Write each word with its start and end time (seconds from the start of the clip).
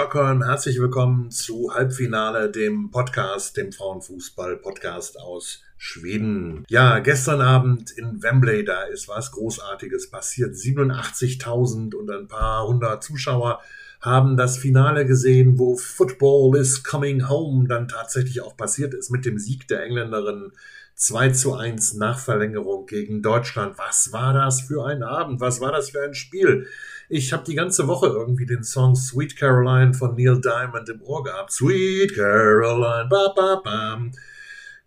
Stockholm, 0.00 0.42
herzlich 0.42 0.80
willkommen 0.80 1.30
zu 1.30 1.74
Halbfinale, 1.74 2.50
dem 2.50 2.90
Podcast, 2.90 3.58
dem 3.58 3.70
Frauenfußball-Podcast 3.70 5.20
aus 5.20 5.62
Schweden. 5.76 6.64
Ja, 6.70 7.00
gestern 7.00 7.42
Abend 7.42 7.90
in 7.90 8.22
Wembley, 8.22 8.64
da 8.64 8.84
ist 8.84 9.08
was 9.08 9.30
Großartiges 9.32 10.10
passiert. 10.10 10.54
87.000 10.54 11.94
und 11.94 12.10
ein 12.10 12.28
paar 12.28 12.66
hundert 12.66 13.04
Zuschauer 13.04 13.60
haben 14.00 14.38
das 14.38 14.56
Finale 14.56 15.04
gesehen, 15.04 15.58
wo 15.58 15.76
Football 15.76 16.56
is 16.56 16.82
coming 16.82 17.28
home 17.28 17.68
dann 17.68 17.86
tatsächlich 17.86 18.40
auch 18.40 18.56
passiert 18.56 18.94
ist 18.94 19.10
mit 19.10 19.26
dem 19.26 19.38
Sieg 19.38 19.68
der 19.68 19.82
Engländerin 19.84 20.52
2 21.00 21.30
zu 21.30 21.54
1 21.54 21.94
nach 21.94 22.18
Verlängerung 22.18 22.84
gegen 22.84 23.22
Deutschland. 23.22 23.78
Was 23.78 24.12
war 24.12 24.34
das 24.34 24.60
für 24.60 24.84
ein 24.84 25.02
Abend? 25.02 25.40
Was 25.40 25.58
war 25.62 25.72
das 25.72 25.88
für 25.90 26.02
ein 26.02 26.12
Spiel? 26.12 26.66
Ich 27.08 27.32
habe 27.32 27.42
die 27.42 27.54
ganze 27.54 27.88
Woche 27.88 28.08
irgendwie 28.08 28.44
den 28.44 28.62
Song 28.62 28.94
Sweet 28.94 29.34
Caroline 29.34 29.94
von 29.94 30.14
Neil 30.14 30.42
Diamond 30.42 30.90
im 30.90 31.00
Ohr 31.00 31.24
gehabt. 31.24 31.52
Sweet 31.52 32.14
Caroline, 32.14 33.08
ba, 33.08 33.32
ba, 33.34 33.62
bam. 33.64 34.12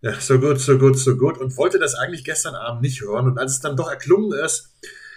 Ja, 0.02 0.14
so 0.20 0.40
gut, 0.40 0.60
so 0.60 0.78
gut, 0.78 1.00
so 1.00 1.18
gut. 1.18 1.40
Und 1.40 1.58
wollte 1.58 1.80
das 1.80 1.96
eigentlich 1.96 2.24
gestern 2.24 2.54
Abend 2.54 2.84
nicht 2.84 3.02
hören. 3.02 3.26
Und 3.26 3.40
als 3.40 3.54
es 3.54 3.60
dann 3.62 3.76
doch 3.76 3.90
erklungen 3.90 4.38
ist, 4.46 4.72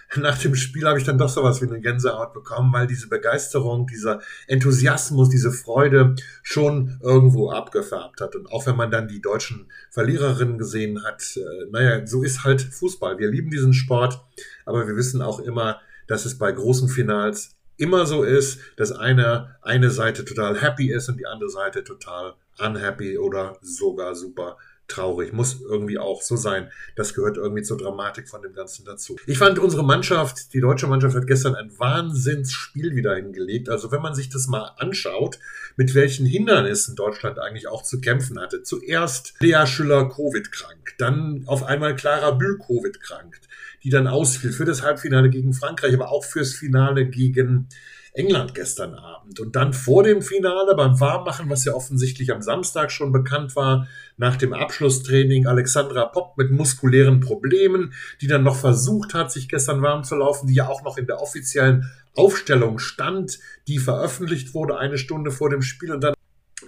nach 0.17 0.39
dem 0.39 0.55
Spiel 0.55 0.87
habe 0.87 0.99
ich 0.99 1.05
dann 1.05 1.19
doch 1.19 1.29
sowas 1.29 1.61
wie 1.61 1.67
eine 1.67 1.81
Gänsehaut 1.81 2.33
bekommen, 2.33 2.73
weil 2.73 2.87
diese 2.87 3.09
Begeisterung, 3.09 3.87
dieser 3.87 4.21
Enthusiasmus, 4.47 5.29
diese 5.29 5.53
Freude 5.53 6.15
schon 6.43 7.01
irgendwo 7.03 7.51
abgefärbt 7.51 8.21
hat. 8.21 8.37
Und 8.37 8.51
auch 8.51 8.67
wenn 8.67 8.77
man 8.77 8.91
dann 8.91 9.09
die 9.09 9.21
deutschen 9.21 9.71
Verliererinnen 9.91 10.59
gesehen 10.59 11.05
hat, 11.05 11.37
äh, 11.37 11.71
naja, 11.71 12.07
so 12.07 12.23
ist 12.23 12.45
halt 12.45 12.61
Fußball. 12.63 13.19
Wir 13.19 13.31
lieben 13.31 13.51
diesen 13.51 13.73
Sport, 13.73 14.21
aber 14.65 14.87
wir 14.87 14.97
wissen 14.97 15.23
auch 15.23 15.41
immer, 15.41 15.81
dass 16.07 16.25
es 16.25 16.39
bei 16.39 16.53
großen 16.53 16.89
Finals 16.89 17.57
immer 17.77 18.07
so 18.07 18.23
ist, 18.23 18.61
dass 18.77 18.93
eine, 18.93 19.57
eine 19.61 19.91
Seite 19.91 20.25
total 20.25 20.61
happy 20.61 20.91
ist 20.91 21.09
und 21.09 21.19
die 21.19 21.27
andere 21.27 21.51
Seite 21.51 21.85
total 21.85 22.35
unhappy 22.59 23.19
oder 23.19 23.59
sogar 23.61 24.15
super 24.15 24.57
traurig. 24.89 25.33
Muss 25.33 25.61
irgendwie 25.61 25.99
auch 25.99 26.23
so 26.23 26.37
sein. 26.37 26.71
Das 26.95 27.15
gehört 27.15 27.37
irgendwie 27.37 27.63
zur 27.63 27.79
Dramatik 27.79 28.29
von 28.29 28.43
dem 28.43 28.55
Ganzen 28.55 28.85
dazu. 28.85 29.17
Ich 29.27 29.39
fand 29.39 29.59
unsere 29.59 29.85
Mannschaft, 29.85 30.53
die 30.55 30.61
deutsche 30.61 30.87
Mannschaft 30.87 31.17
hat 31.17 31.27
gestern 31.27 31.55
ein 31.55 31.71
Wahnsinnsspiel 31.79 32.95
wieder 32.95 33.15
hingelegt. 33.15 33.69
Also 33.69 33.91
wenn 33.91 34.03
man 34.03 34.15
sich 34.15 34.29
das 34.29 34.47
mal 34.47 34.73
anschaut, 34.79 35.39
mit 35.77 35.95
welchen 35.95 36.27
Hindernissen 36.27 36.97
Deutschland 36.97 37.39
eigentlich 37.39 37.69
auch 37.69 37.83
zu 37.83 38.01
kämpfen 38.01 38.41
hatte. 38.41 38.63
Zuerst 38.63 39.35
Lea 39.41 39.67
Schüller 39.67 40.09
Covid 40.09 40.51
krank, 40.51 40.95
dann 40.99 41.45
auf 41.47 41.65
einmal 41.65 41.95
Clara 41.95 42.31
Bühl 42.33 42.59
Covid 42.59 43.01
krank, 43.01 43.41
die 43.85 43.91
dann 43.91 44.07
ausfiel 44.07 44.53
für 44.53 44.65
das 44.65 44.83
Halbfinale 44.83 45.31
gegen 45.31 45.53
Frankreich, 45.53 45.95
aber 45.95 46.11
auch 46.11 46.25
fürs 46.25 46.55
Finale 46.55 47.07
gegen 47.07 47.69
England 48.17 48.55
gestern 48.55 48.95
Abend. 48.95 49.41
Und 49.41 49.57
dann 49.57 49.73
vor 49.73 50.03
dem 50.03 50.23
Finale 50.23 50.75
beim 50.75 50.99
Warmmachen, 50.99 51.51
was 51.51 51.65
ja 51.65 51.75
offensichtlich 51.75 52.33
am 52.33 52.43
Samstag 52.43 52.91
schon 52.91 53.13
bekannt 53.13 53.55
war, 53.57 53.87
nach 54.17 54.37
dem 54.37 54.53
Abschlusstraining 54.53 55.47
Alexandra 55.47 56.07
Popp 56.07 56.37
mit 56.39 56.51
muskulären 56.51 57.21
Problemen, 57.21 57.93
die 58.21 58.27
dann 58.27 58.43
noch 58.43 58.57
versucht 58.57 59.15
hat, 59.15 59.31
sich 59.31 59.49
gestern 59.49 59.83
warm 59.83 60.05
zu 60.05 60.17
laufen, 60.17 60.47
die 60.47 60.55
ja 60.55 60.69
auch 60.69 60.83
noch 60.83 60.97
in 60.97 61.07
der 61.07 61.21
offiziellen 61.21 61.91
Aufstellung 62.15 62.79
stand, 62.79 63.39
die 63.69 63.79
veröffentlicht 63.79 64.55
wurde 64.55 64.79
eine 64.79 64.97
Stunde 64.97 65.31
vor 65.31 65.51
dem 65.51 65.63
Spiel 65.63 65.93
und 65.93 66.03
dann 66.03 66.15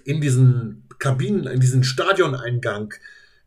in 0.04 0.20
diesen 0.20 0.86
Kabinen, 0.98 1.46
in 1.46 1.60
diesen 1.60 1.84
Stadioneingang 1.84 2.92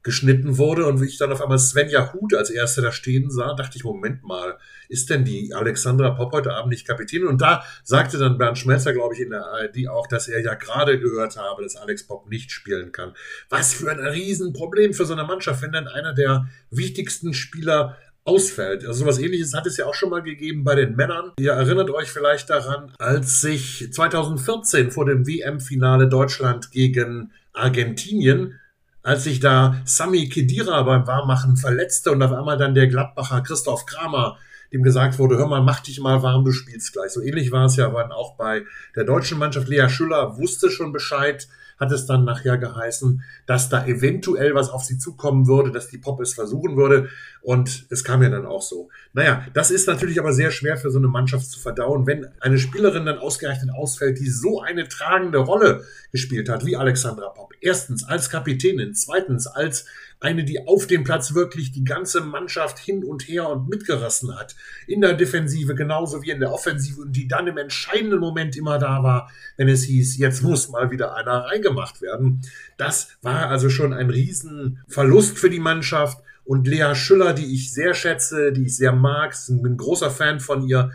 geschnitten 0.04 0.58
wurde 0.58 0.86
und 0.88 1.02
wie 1.02 1.06
ich 1.06 1.18
dann 1.18 1.32
auf 1.32 1.42
einmal 1.42 1.60
Svenja 1.60 2.14
Huth 2.14 2.34
als 2.34 2.50
Erste 2.50 2.82
da 2.82 2.92
stehen 2.92 3.30
sah, 3.30 3.54
dachte 3.54 3.78
ich, 3.78 3.84
Moment 3.84 4.24
mal, 4.24 4.58
ist 4.90 5.10
denn 5.10 5.24
die 5.24 5.54
Alexandra 5.54 6.12
Popp 6.12 6.34
heute 6.34 6.54
Abend 6.54 6.72
nicht 6.72 6.88
Kapitän? 6.88 7.26
Und 7.26 7.42
da 7.42 7.64
sagte 7.84 8.18
dann 8.18 8.38
Bernd 8.38 8.58
Schmelzer, 8.58 8.94
glaube 8.94 9.14
ich, 9.14 9.22
in 9.22 9.30
der 9.30 9.46
ARD 9.46 9.88
auch, 9.90 10.08
dass 10.08 10.28
er 10.28 10.42
ja 10.42 10.56
gerade 10.56 11.00
gehört 11.00 11.38
habe, 11.38 11.64
dass 11.64 11.76
Alex 11.76 12.08
Popp 12.08 12.30
nicht 12.30 12.52
spielen 12.52 12.92
kann. 12.92 13.14
Was 13.50 13.74
für 13.74 13.92
ein 13.92 14.00
Riesenproblem 14.00 14.94
für 14.94 15.06
so 15.06 15.14
eine 15.14 15.24
Mannschaft, 15.24 15.62
wenn 15.62 15.72
dann 15.72 15.88
einer 15.88 16.14
der 16.14 16.48
wichtigsten 16.72 17.34
Spieler 17.34 17.98
ausfällt. 18.24 18.86
Also 18.86 19.06
was 19.06 19.20
ähnliches 19.20 19.54
hat 19.54 19.66
es 19.66 19.78
ja 19.78 19.86
auch 19.86 19.96
schon 19.96 20.10
mal 20.10 20.22
gegeben 20.22 20.64
bei 20.64 20.76
den 20.76 20.96
Männern. 20.96 21.32
Ihr 21.40 21.54
erinnert 21.54 21.90
euch 21.90 22.12
vielleicht 22.12 22.50
daran, 22.50 22.94
als 23.00 23.42
sich 23.42 23.92
2014 23.92 24.92
vor 24.92 25.06
dem 25.06 25.26
WM-Finale 25.26 26.08
Deutschland 26.08 26.72
gegen 26.72 27.32
Argentinien 27.54 28.60
als 29.04 29.24
sich 29.24 29.40
da 29.40 29.82
Sami 29.86 30.30
Kedira 30.30 30.82
beim 30.84 31.08
Warmmachen 31.08 31.58
verletzte 31.58 32.12
und 32.12 32.22
auf 32.22 32.32
einmal 32.32 32.58
dann 32.58 32.76
der 32.76 32.88
Gladbacher 32.88 33.42
Christoph 33.42 33.86
Kramer 33.86 34.38
dem 34.72 34.84
gesagt 34.84 35.20
wurde, 35.20 35.38
hör 35.38 35.48
mal, 35.48 35.62
mach 35.62 35.82
dich 35.82 36.00
mal 36.00 36.24
warm, 36.24 36.46
du 36.46 36.52
spielst 36.52 36.94
gleich. 36.94 37.12
So 37.12 37.22
ähnlich 37.22 37.52
war 37.52 37.66
es 37.66 37.76
ja 37.76 37.88
aber 37.88 38.16
auch 38.16 38.38
bei 38.38 38.64
der 38.96 39.04
deutschen 39.04 39.38
Mannschaft. 39.38 39.68
Lea 39.68 39.90
Schüller 39.90 40.38
wusste 40.38 40.70
schon 40.70 40.94
Bescheid, 40.94 41.48
hat 41.82 41.92
es 41.92 42.06
dann 42.06 42.24
nachher 42.24 42.60
geheißen, 42.60 43.24
dass 43.48 43.68
da 43.68 43.86
eventuell 43.86 44.54
was 44.54 44.70
auf 44.70 44.84
sie 44.84 45.00
zukommen 45.00 45.48
würde, 45.48 45.72
dass 45.72 45.90
die 45.90 45.98
Pop 45.98 46.22
es 46.22 46.36
versuchen 46.36 46.78
würde. 46.78 47.10
Und 47.42 47.88
es 47.90 48.04
kam 48.04 48.22
ja 48.22 48.30
dann 48.30 48.46
auch 48.46 48.62
so. 48.62 48.90
Naja, 49.14 49.46
das 49.54 49.72
ist 49.72 49.88
natürlich 49.88 50.20
aber 50.20 50.32
sehr 50.32 50.52
schwer 50.52 50.78
für 50.78 50.92
so 50.92 51.00
eine 51.00 51.08
Mannschaft 51.08 51.50
zu 51.50 51.60
verdauen, 51.60 52.06
wenn 52.06 52.28
eine 52.40 52.60
Spielerin 52.60 53.06
dann 53.06 53.18
ausgerechnet 53.18 53.74
ausfällt, 53.74 54.20
die 54.20 54.30
so 54.30 54.62
eine 54.62 54.88
tragende 54.88 55.40
Rolle 55.40 55.84
gespielt 56.12 56.50
hat, 56.50 56.66
wie 56.66 56.78
Alexandra 56.78 57.30
Pop. 57.30 57.52
Erstens 57.62 58.04
als 58.04 58.30
Kapitänin, 58.30 58.94
zweitens 58.94 59.48
als 59.48 59.86
eine, 60.22 60.44
die 60.44 60.66
auf 60.68 60.88
dem 60.88 61.04
Platz 61.04 61.34
wirklich 61.34 61.72
die 61.72 61.84
ganze 61.84 62.22
Mannschaft 62.22 62.78
hin 62.78 63.04
und 63.04 63.28
her 63.28 63.50
und 63.50 63.68
mitgerissen 63.68 64.38
hat. 64.38 64.56
In 64.88 65.02
der 65.02 65.14
Defensive 65.14 65.74
genauso 65.74 66.22
wie 66.22 66.30
in 66.30 66.40
der 66.40 66.54
Offensive 66.54 67.02
und 67.02 67.14
die 67.14 67.28
dann 67.28 67.48
im 67.48 67.58
entscheidenden 67.58 68.20
Moment 68.20 68.56
immer 68.56 68.78
da 68.78 69.02
war, 69.04 69.32
wenn 69.58 69.68
es 69.68 69.84
hieß, 69.84 70.18
jetzt 70.18 70.44
muss 70.44 70.70
mal 70.70 70.92
wieder 70.92 71.16
einer 71.16 71.46
reingemacht 71.46 72.02
werden. 72.02 72.42
Das 72.78 73.18
war 73.24 73.50
also 73.50 73.70
schon 73.70 73.94
ein 73.94 74.12
Riesenverlust 74.12 75.38
für 75.38 75.50
die 75.50 75.60
Mannschaft. 75.60 76.20
Und 76.44 76.68
Lea 76.68 76.94
Schüller, 76.96 77.34
die 77.34 77.54
ich 77.54 77.74
sehr 77.74 77.94
schätze, 77.94 78.52
die 78.52 78.64
ich 78.64 78.76
sehr 78.76 78.94
mag, 78.94 79.36
bin 79.48 79.78
großer 79.78 80.12
Fan 80.12 80.40
von 80.40 80.68
ihr, 80.68 80.92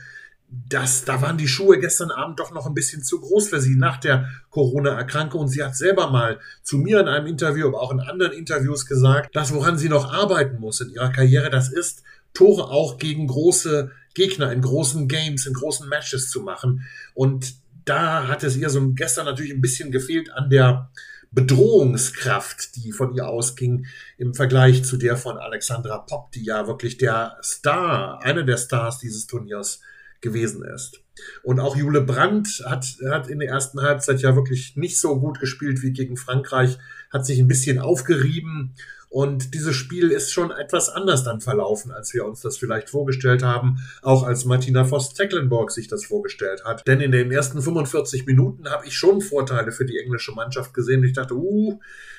das, 0.69 1.05
da 1.05 1.23
waren 1.23 1.39
die 1.39 1.49
Schuhe 1.49 1.79
gestern 1.79 2.11
Abend 2.11 2.41
doch 2.41 2.53
noch 2.53 2.67
ein 2.67 2.75
bisschen 2.75 3.03
zu 3.03 3.21
groß 3.21 3.49
für 3.49 3.61
sie 3.61 3.77
nach 3.77 3.99
der 3.99 4.29
Corona-Erkrankung. 4.51 5.43
Und 5.43 5.49
sie 5.49 5.63
hat 5.63 5.77
selber 5.77 6.11
mal 6.11 6.39
zu 6.63 6.79
mir 6.79 7.01
in 7.01 7.09
einem 7.09 7.27
Interview, 7.27 7.69
aber 7.69 7.81
auch 7.81 7.93
in 7.93 8.01
anderen 8.01 8.33
Interviews 8.33 8.87
gesagt, 8.87 9.35
das, 9.35 9.53
woran 9.53 9.79
sie 9.79 9.89
noch 9.89 10.13
arbeiten 10.13 10.59
muss 10.59 10.81
in 10.81 10.91
ihrer 10.91 11.11
Karriere, 11.11 11.51
das 11.51 11.73
ist, 11.73 12.03
Tore 12.35 12.71
auch 12.71 12.99
gegen 12.99 13.27
große 13.27 13.91
Gegner 14.15 14.53
in 14.53 14.61
großen 14.61 15.09
Games, 15.09 15.47
in 15.47 15.55
großen 15.55 15.89
Matches 15.89 16.31
zu 16.31 16.41
machen. 16.41 16.87
Und 17.15 17.55
da 17.85 18.29
hat 18.29 18.45
es 18.45 18.57
ihr 18.57 18.71
so 18.71 18.93
gestern 18.93 19.25
natürlich 19.27 19.53
ein 19.53 19.61
bisschen 19.61 19.91
gefehlt 19.91 20.33
an 20.33 20.51
der 20.51 20.91
Bedrohungskraft, 21.33 22.77
die 22.77 22.93
von 22.93 23.15
ihr 23.15 23.29
ausging 23.29 23.87
im 24.17 24.35
Vergleich 24.35 24.85
zu 24.85 24.97
der 24.97 25.17
von 25.17 25.39
Alexandra 25.39 25.99
Popp, 25.99 26.33
die 26.33 26.45
ja 26.45 26.67
wirklich 26.67 26.99
der 26.99 27.37
Star, 27.43 28.23
einer 28.23 28.43
der 28.43 28.57
Stars 28.57 28.99
dieses 28.99 29.27
Turniers 29.27 29.81
gewesen 30.27 30.63
ist. 30.65 31.06
Und 31.43 31.61
auch 31.61 31.77
Jule 31.77 32.01
Brandt 32.03 32.63
hat, 32.67 32.87
hat 33.09 33.29
in 33.29 33.39
der 33.39 33.49
ersten 33.49 33.81
Halbzeit 33.81 34.21
ja 34.21 34.37
wirklich 34.37 34.77
nicht 34.77 34.99
so 34.99 35.19
gut 35.19 35.41
gespielt 35.41 35.83
wie 35.83 35.93
gegen 35.93 36.17
Frankreich, 36.17 36.79
hat 37.11 37.25
sich 37.25 37.39
ein 37.39 37.49
bisschen 37.49 37.79
aufgerieben 37.79 38.75
und 39.09 39.55
dieses 39.55 39.75
Spiel 39.77 40.11
ist 40.11 40.33
schon 40.33 40.51
etwas 40.51 40.89
anders 40.89 41.23
dann 41.23 41.41
verlaufen, 41.41 41.93
als 41.93 42.13
wir 42.13 42.27
uns 42.27 42.41
das 42.41 42.59
vielleicht 42.59 42.91
vorgestellt 42.91 43.43
haben, 43.43 43.79
auch 44.03 44.25
als 44.25 44.45
Martina 44.45 44.85
Voss-Tecklenburg 44.85 45.71
sich 45.71 45.89
das 45.89 46.05
vorgestellt 46.05 46.65
hat. 46.65 46.87
Denn 46.87 47.01
in 47.01 47.13
den 47.13 47.31
ersten 47.31 47.63
45 47.63 48.27
Minuten 48.27 48.69
habe 48.69 48.87
ich 48.87 48.95
schon 48.95 49.21
Vorteile 49.21 49.71
für 49.71 49.85
die 49.85 49.99
englische 49.99 50.33
Mannschaft 50.33 50.75
gesehen. 50.75 51.05
Ich 51.05 51.13
dachte, 51.13 51.35
uh, 51.35 51.79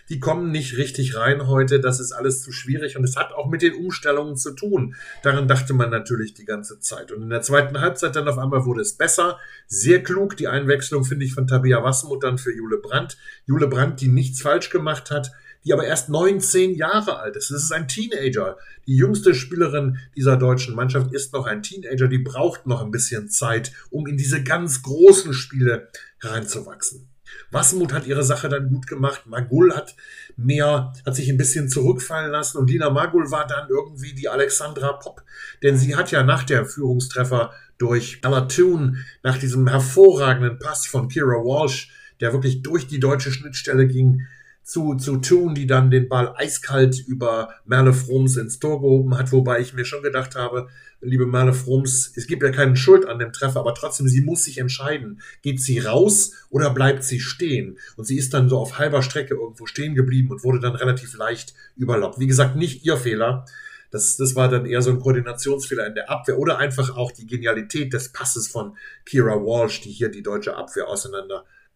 die 0.10 0.20
kommen 0.20 0.52
nicht 0.52 0.78
richtig 0.78 1.16
rein 1.16 1.48
heute, 1.48 1.82
das 1.82 2.00
ist 2.00 2.14
alles 2.14 2.42
zu 2.42 2.54
schwierig 2.54 2.96
und 2.96 3.04
es 3.04 3.18
hat 3.18 3.34
auch 3.34 3.50
mit 3.50 3.62
den 3.62 3.74
Umstellungen 3.74 4.38
zu 4.38 4.54
tun. 4.54 4.96
Daran 5.22 5.50
dachte 5.50 5.74
man 5.74 5.90
natürlich 5.90 6.34
die 6.34 6.46
ganze 6.46 6.80
Zeit. 6.80 7.12
Und 7.12 7.24
in 7.24 7.30
der 7.30 7.42
zweiten 7.42 7.82
Halbzeit 7.82 8.16
dann 8.16 8.28
auf 8.30 8.38
einmal 8.38 8.66
wurde 8.66 8.82
es 8.82 8.87
besser. 8.94 9.40
Sehr 9.68 10.04
klug 10.04 10.38
die 10.38 10.48
Einwechslung, 10.48 11.04
finde 11.04 11.26
ich, 11.26 11.34
von 11.34 11.48
Tabia 11.48 11.84
Wasmuth 11.84 12.24
dann 12.24 12.38
für 12.38 12.54
Jule 12.54 12.78
Brandt. 12.78 13.18
Jule 13.46 13.68
Brandt, 13.68 14.02
die 14.02 14.08
nichts 14.08 14.42
falsch 14.42 14.70
gemacht 14.70 15.12
hat, 15.12 15.32
die 15.66 15.74
aber 15.74 15.86
erst 15.86 16.10
19 16.10 16.76
Jahre 16.76 17.20
alt 17.20 17.36
ist. 17.36 17.52
Das 17.52 17.64
ist 17.64 17.72
ein 17.72 17.88
Teenager. 17.88 18.58
Die 18.86 18.96
jüngste 18.96 19.36
Spielerin 19.36 19.98
dieser 20.16 20.38
deutschen 20.38 20.76
Mannschaft 20.76 21.12
ist 21.14 21.34
noch 21.34 21.46
ein 21.46 21.64
Teenager, 21.64 22.08
die 22.08 22.20
braucht 22.20 22.68
noch 22.68 22.82
ein 22.82 22.92
bisschen 22.92 23.30
Zeit, 23.30 23.74
um 23.90 24.08
in 24.08 24.18
diese 24.18 24.44
ganz 24.44 24.84
großen 24.84 25.34
Spiele 25.34 25.90
hereinzuwachsen. 26.22 27.10
Wasmut 27.52 27.94
hat 27.94 28.08
ihre 28.08 28.24
Sache 28.24 28.50
dann 28.50 28.70
gut 28.70 28.88
gemacht. 28.88 29.26
Magul 29.26 29.74
hat 29.76 29.96
mehr, 30.36 30.94
hat 31.06 31.16
sich 31.16 31.30
ein 31.30 31.38
bisschen 31.38 31.70
zurückfallen 31.70 32.32
lassen 32.32 32.58
und 32.58 32.70
Lina 32.70 32.90
Magul 32.90 33.32
war 33.32 33.48
dann 33.48 33.70
irgendwie 33.70 34.14
die 34.14 34.30
Alexandra 34.30 34.94
Pop, 34.94 35.24
denn 35.64 35.78
sie 35.78 35.96
hat 35.96 36.12
ja 36.12 36.24
nach 36.24 36.44
der 36.44 36.66
Führungstreffer 36.66 37.52
durch 37.78 38.20
Alatune, 38.24 38.98
nach 39.24 39.38
diesem 39.38 39.68
hervorragenden 39.68 40.60
Pass 40.60 40.88
von 40.88 41.10
Kira 41.10 41.44
Walsh, 41.44 41.92
der 42.20 42.34
wirklich 42.34 42.62
durch 42.64 42.88
die 42.88 43.00
deutsche 43.00 43.32
Schnittstelle 43.32 43.88
ging, 43.88 44.28
zu, 44.68 44.96
zu 44.96 45.18
tun, 45.18 45.56
die 45.56 45.66
dann 45.66 45.90
den 45.92 46.10
Ball 46.10 46.34
eiskalt 46.36 47.00
über 47.08 47.54
Merle 47.66 47.94
Froms 47.94 48.36
ins 48.36 48.60
Tor 48.60 48.82
gehoben 48.82 49.18
hat, 49.18 49.32
wobei 49.32 49.62
ich 49.62 49.74
mir 49.74 49.86
schon 49.86 50.04
gedacht 50.04 50.36
habe, 50.36 50.68
liebe 51.02 51.26
Merle 51.26 51.54
Frums, 51.54 52.12
es 52.16 52.28
gibt 52.28 52.44
ja 52.44 52.52
keine 52.52 52.76
Schuld 52.76 53.06
an 53.06 53.20
dem 53.20 53.32
Treffer, 53.32 53.60
aber 53.60 53.74
trotzdem, 53.74 54.08
sie 54.08 54.22
muss 54.22 54.44
sich 54.44 54.58
entscheiden. 54.58 55.22
Geht 55.42 55.62
sie 55.62 55.80
raus 55.80 56.32
oder 56.50 56.72
bleibt 56.72 57.04
sie 57.04 57.20
stehen? 57.20 57.78
Und 57.96 58.06
sie 58.06 58.18
ist 58.18 58.34
dann 58.34 58.50
so 58.50 58.58
auf 58.58 58.80
halber 58.80 59.04
Strecke 59.04 59.36
irgendwo 59.36 59.66
stehen 59.66 59.96
geblieben 59.96 60.32
und 60.32 60.44
wurde 60.44 60.60
dann 60.60 60.76
relativ 60.76 61.16
leicht 61.18 61.54
überlappt. 61.76 62.20
Wie 62.20 62.28
gesagt, 62.28 62.56
nicht 62.56 62.86
ihr 62.86 62.98
Fehler. 62.98 63.46
Das, 63.90 64.18
das 64.18 64.36
war 64.36 64.50
dann 64.50 64.66
eher 64.66 64.82
so 64.82 64.92
ein 64.92 65.00
Koordinationsfehler 65.00 65.88
in 65.88 65.96
der 65.96 66.10
Abwehr 66.10 66.38
oder 66.38 66.58
einfach 66.58 66.96
auch 66.96 67.12
die 67.12 67.26
Genialität 67.26 67.94
des 67.94 68.10
Passes 68.12 68.48
von 68.48 68.76
Kira 69.06 69.36
Walsh, 69.36 69.82
die 69.82 69.92
hier 69.92 70.10
die 70.10 70.24
deutsche 70.24 70.58
Abwehr 70.58 70.90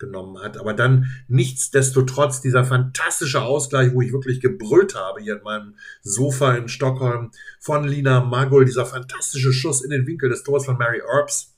auseinandergenommen 0.01 0.41
hat. 0.41 0.57
Aber 0.57 0.73
dann 0.73 1.11
nichtsdestotrotz 1.27 2.41
dieser 2.41 2.63
fantastische 2.63 3.41
Ausgleich, 3.41 3.93
wo 3.93 4.01
ich 4.01 4.11
wirklich 4.11 4.41
gebrüllt 4.41 4.95
habe 4.95 5.21
hier 5.21 5.37
in 5.37 5.43
meinem 5.43 5.75
Sofa 6.01 6.55
in 6.55 6.67
Stockholm 6.67 7.31
von 7.59 7.87
Lina 7.87 8.21
Magul, 8.21 8.65
dieser 8.65 8.85
fantastische 8.85 9.53
Schuss 9.53 9.81
in 9.81 9.91
den 9.91 10.07
Winkel 10.07 10.29
des 10.29 10.43
Tors 10.43 10.65
von 10.65 10.77
Mary 10.77 10.99
Earps 10.99 11.55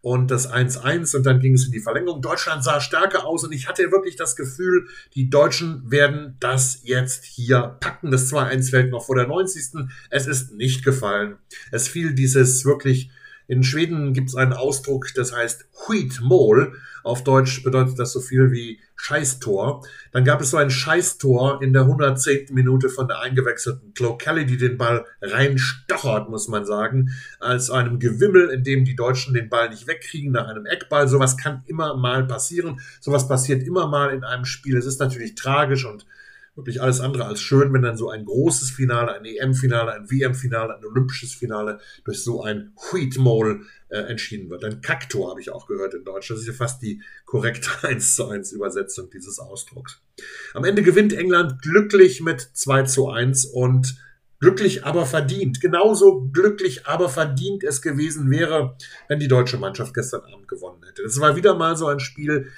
und 0.00 0.30
das 0.30 0.50
1-1 0.50 1.16
und 1.16 1.26
dann 1.26 1.40
ging 1.40 1.54
es 1.54 1.66
in 1.66 1.72
die 1.72 1.80
Verlängerung. 1.80 2.22
Deutschland 2.22 2.62
sah 2.62 2.80
stärker 2.80 3.26
aus 3.26 3.42
und 3.42 3.52
ich 3.52 3.68
hatte 3.68 3.90
wirklich 3.90 4.14
das 4.14 4.36
Gefühl, 4.36 4.86
die 5.14 5.28
Deutschen 5.28 5.90
werden 5.90 6.36
das 6.38 6.80
jetzt 6.84 7.24
hier 7.24 7.76
packen. 7.80 8.12
Das 8.12 8.32
2-1 8.32 8.70
fällt 8.70 8.90
noch 8.92 9.06
vor 9.06 9.16
der 9.16 9.26
90. 9.26 9.88
Es 10.10 10.28
ist 10.28 10.52
nicht 10.54 10.84
gefallen. 10.84 11.36
Es 11.72 11.88
fiel 11.88 12.14
dieses 12.14 12.64
wirklich 12.64 13.10
in 13.48 13.62
Schweden 13.62 14.12
gibt 14.12 14.28
es 14.28 14.36
einen 14.36 14.52
Ausdruck, 14.52 15.08
das 15.14 15.34
heißt 15.34 15.66
Huitmål. 15.88 16.74
Auf 17.02 17.24
Deutsch 17.24 17.62
bedeutet 17.64 17.98
das 17.98 18.12
so 18.12 18.20
viel 18.20 18.52
wie 18.52 18.78
Scheißtor. 18.94 19.86
Dann 20.12 20.24
gab 20.24 20.42
es 20.42 20.50
so 20.50 20.58
ein 20.58 20.68
Scheißtor 20.68 21.62
in 21.62 21.72
der 21.72 21.82
110. 21.82 22.48
Minute 22.50 22.90
von 22.90 23.08
der 23.08 23.20
eingewechselten 23.20 23.94
Chloe 23.94 24.18
Kelly, 24.18 24.44
die 24.44 24.58
den 24.58 24.76
Ball 24.76 25.06
reinstochert, 25.22 26.28
muss 26.28 26.48
man 26.48 26.66
sagen, 26.66 27.10
als 27.40 27.70
einem 27.70 27.98
Gewimmel, 27.98 28.50
in 28.50 28.64
dem 28.64 28.84
die 28.84 28.96
Deutschen 28.96 29.32
den 29.32 29.48
Ball 29.48 29.70
nicht 29.70 29.86
wegkriegen 29.86 30.30
nach 30.30 30.48
einem 30.48 30.66
Eckball. 30.66 31.08
Sowas 31.08 31.38
kann 31.38 31.62
immer 31.66 31.96
mal 31.96 32.26
passieren. 32.26 32.80
Sowas 33.00 33.28
passiert 33.28 33.62
immer 33.62 33.86
mal 33.86 34.12
in 34.12 34.24
einem 34.24 34.44
Spiel. 34.44 34.76
Es 34.76 34.84
ist 34.84 35.00
natürlich 35.00 35.36
tragisch 35.36 35.86
und 35.86 36.04
wirklich 36.58 36.82
alles 36.82 37.00
andere 37.00 37.24
als 37.24 37.40
schön, 37.40 37.72
wenn 37.72 37.82
dann 37.82 37.96
so 37.96 38.10
ein 38.10 38.24
großes 38.24 38.70
Finale, 38.72 39.12
ein 39.12 39.24
EM-Finale, 39.24 39.92
ein 39.92 40.10
WM-Finale, 40.10 40.76
ein 40.76 40.84
olympisches 40.84 41.32
Finale 41.32 41.78
durch 42.04 42.24
so 42.24 42.42
ein 42.42 42.72
Wheatmole 42.90 43.60
äh, 43.90 43.98
entschieden 44.00 44.50
wird. 44.50 44.64
Ein 44.64 44.80
Kaktor 44.80 45.30
habe 45.30 45.40
ich 45.40 45.50
auch 45.50 45.68
gehört 45.68 45.94
in 45.94 46.04
Deutsch. 46.04 46.28
Das 46.28 46.40
ist 46.40 46.48
ja 46.48 46.52
fast 46.52 46.82
die 46.82 47.00
korrekte 47.24 47.70
1 47.86 48.16
zu 48.16 48.26
1 48.26 48.52
Übersetzung 48.52 49.08
dieses 49.08 49.38
Ausdrucks. 49.38 50.02
Am 50.52 50.64
Ende 50.64 50.82
gewinnt 50.82 51.12
England 51.12 51.62
glücklich 51.62 52.20
mit 52.20 52.40
2 52.40 52.82
zu 52.82 53.08
1 53.08 53.44
und 53.44 53.96
glücklich 54.40 54.84
aber 54.84 55.06
verdient. 55.06 55.60
Genauso 55.60 56.28
glücklich 56.32 56.86
aber 56.86 57.08
verdient 57.08 57.62
es 57.62 57.82
gewesen 57.82 58.30
wäre, 58.32 58.76
wenn 59.06 59.20
die 59.20 59.28
deutsche 59.28 59.58
Mannschaft 59.58 59.94
gestern 59.94 60.22
Abend 60.22 60.48
gewonnen 60.48 60.82
hätte. 60.84 61.04
Das 61.04 61.20
war 61.20 61.36
wieder 61.36 61.54
mal 61.54 61.76
so 61.76 61.86
ein 61.86 62.00
Spiel, 62.00 62.50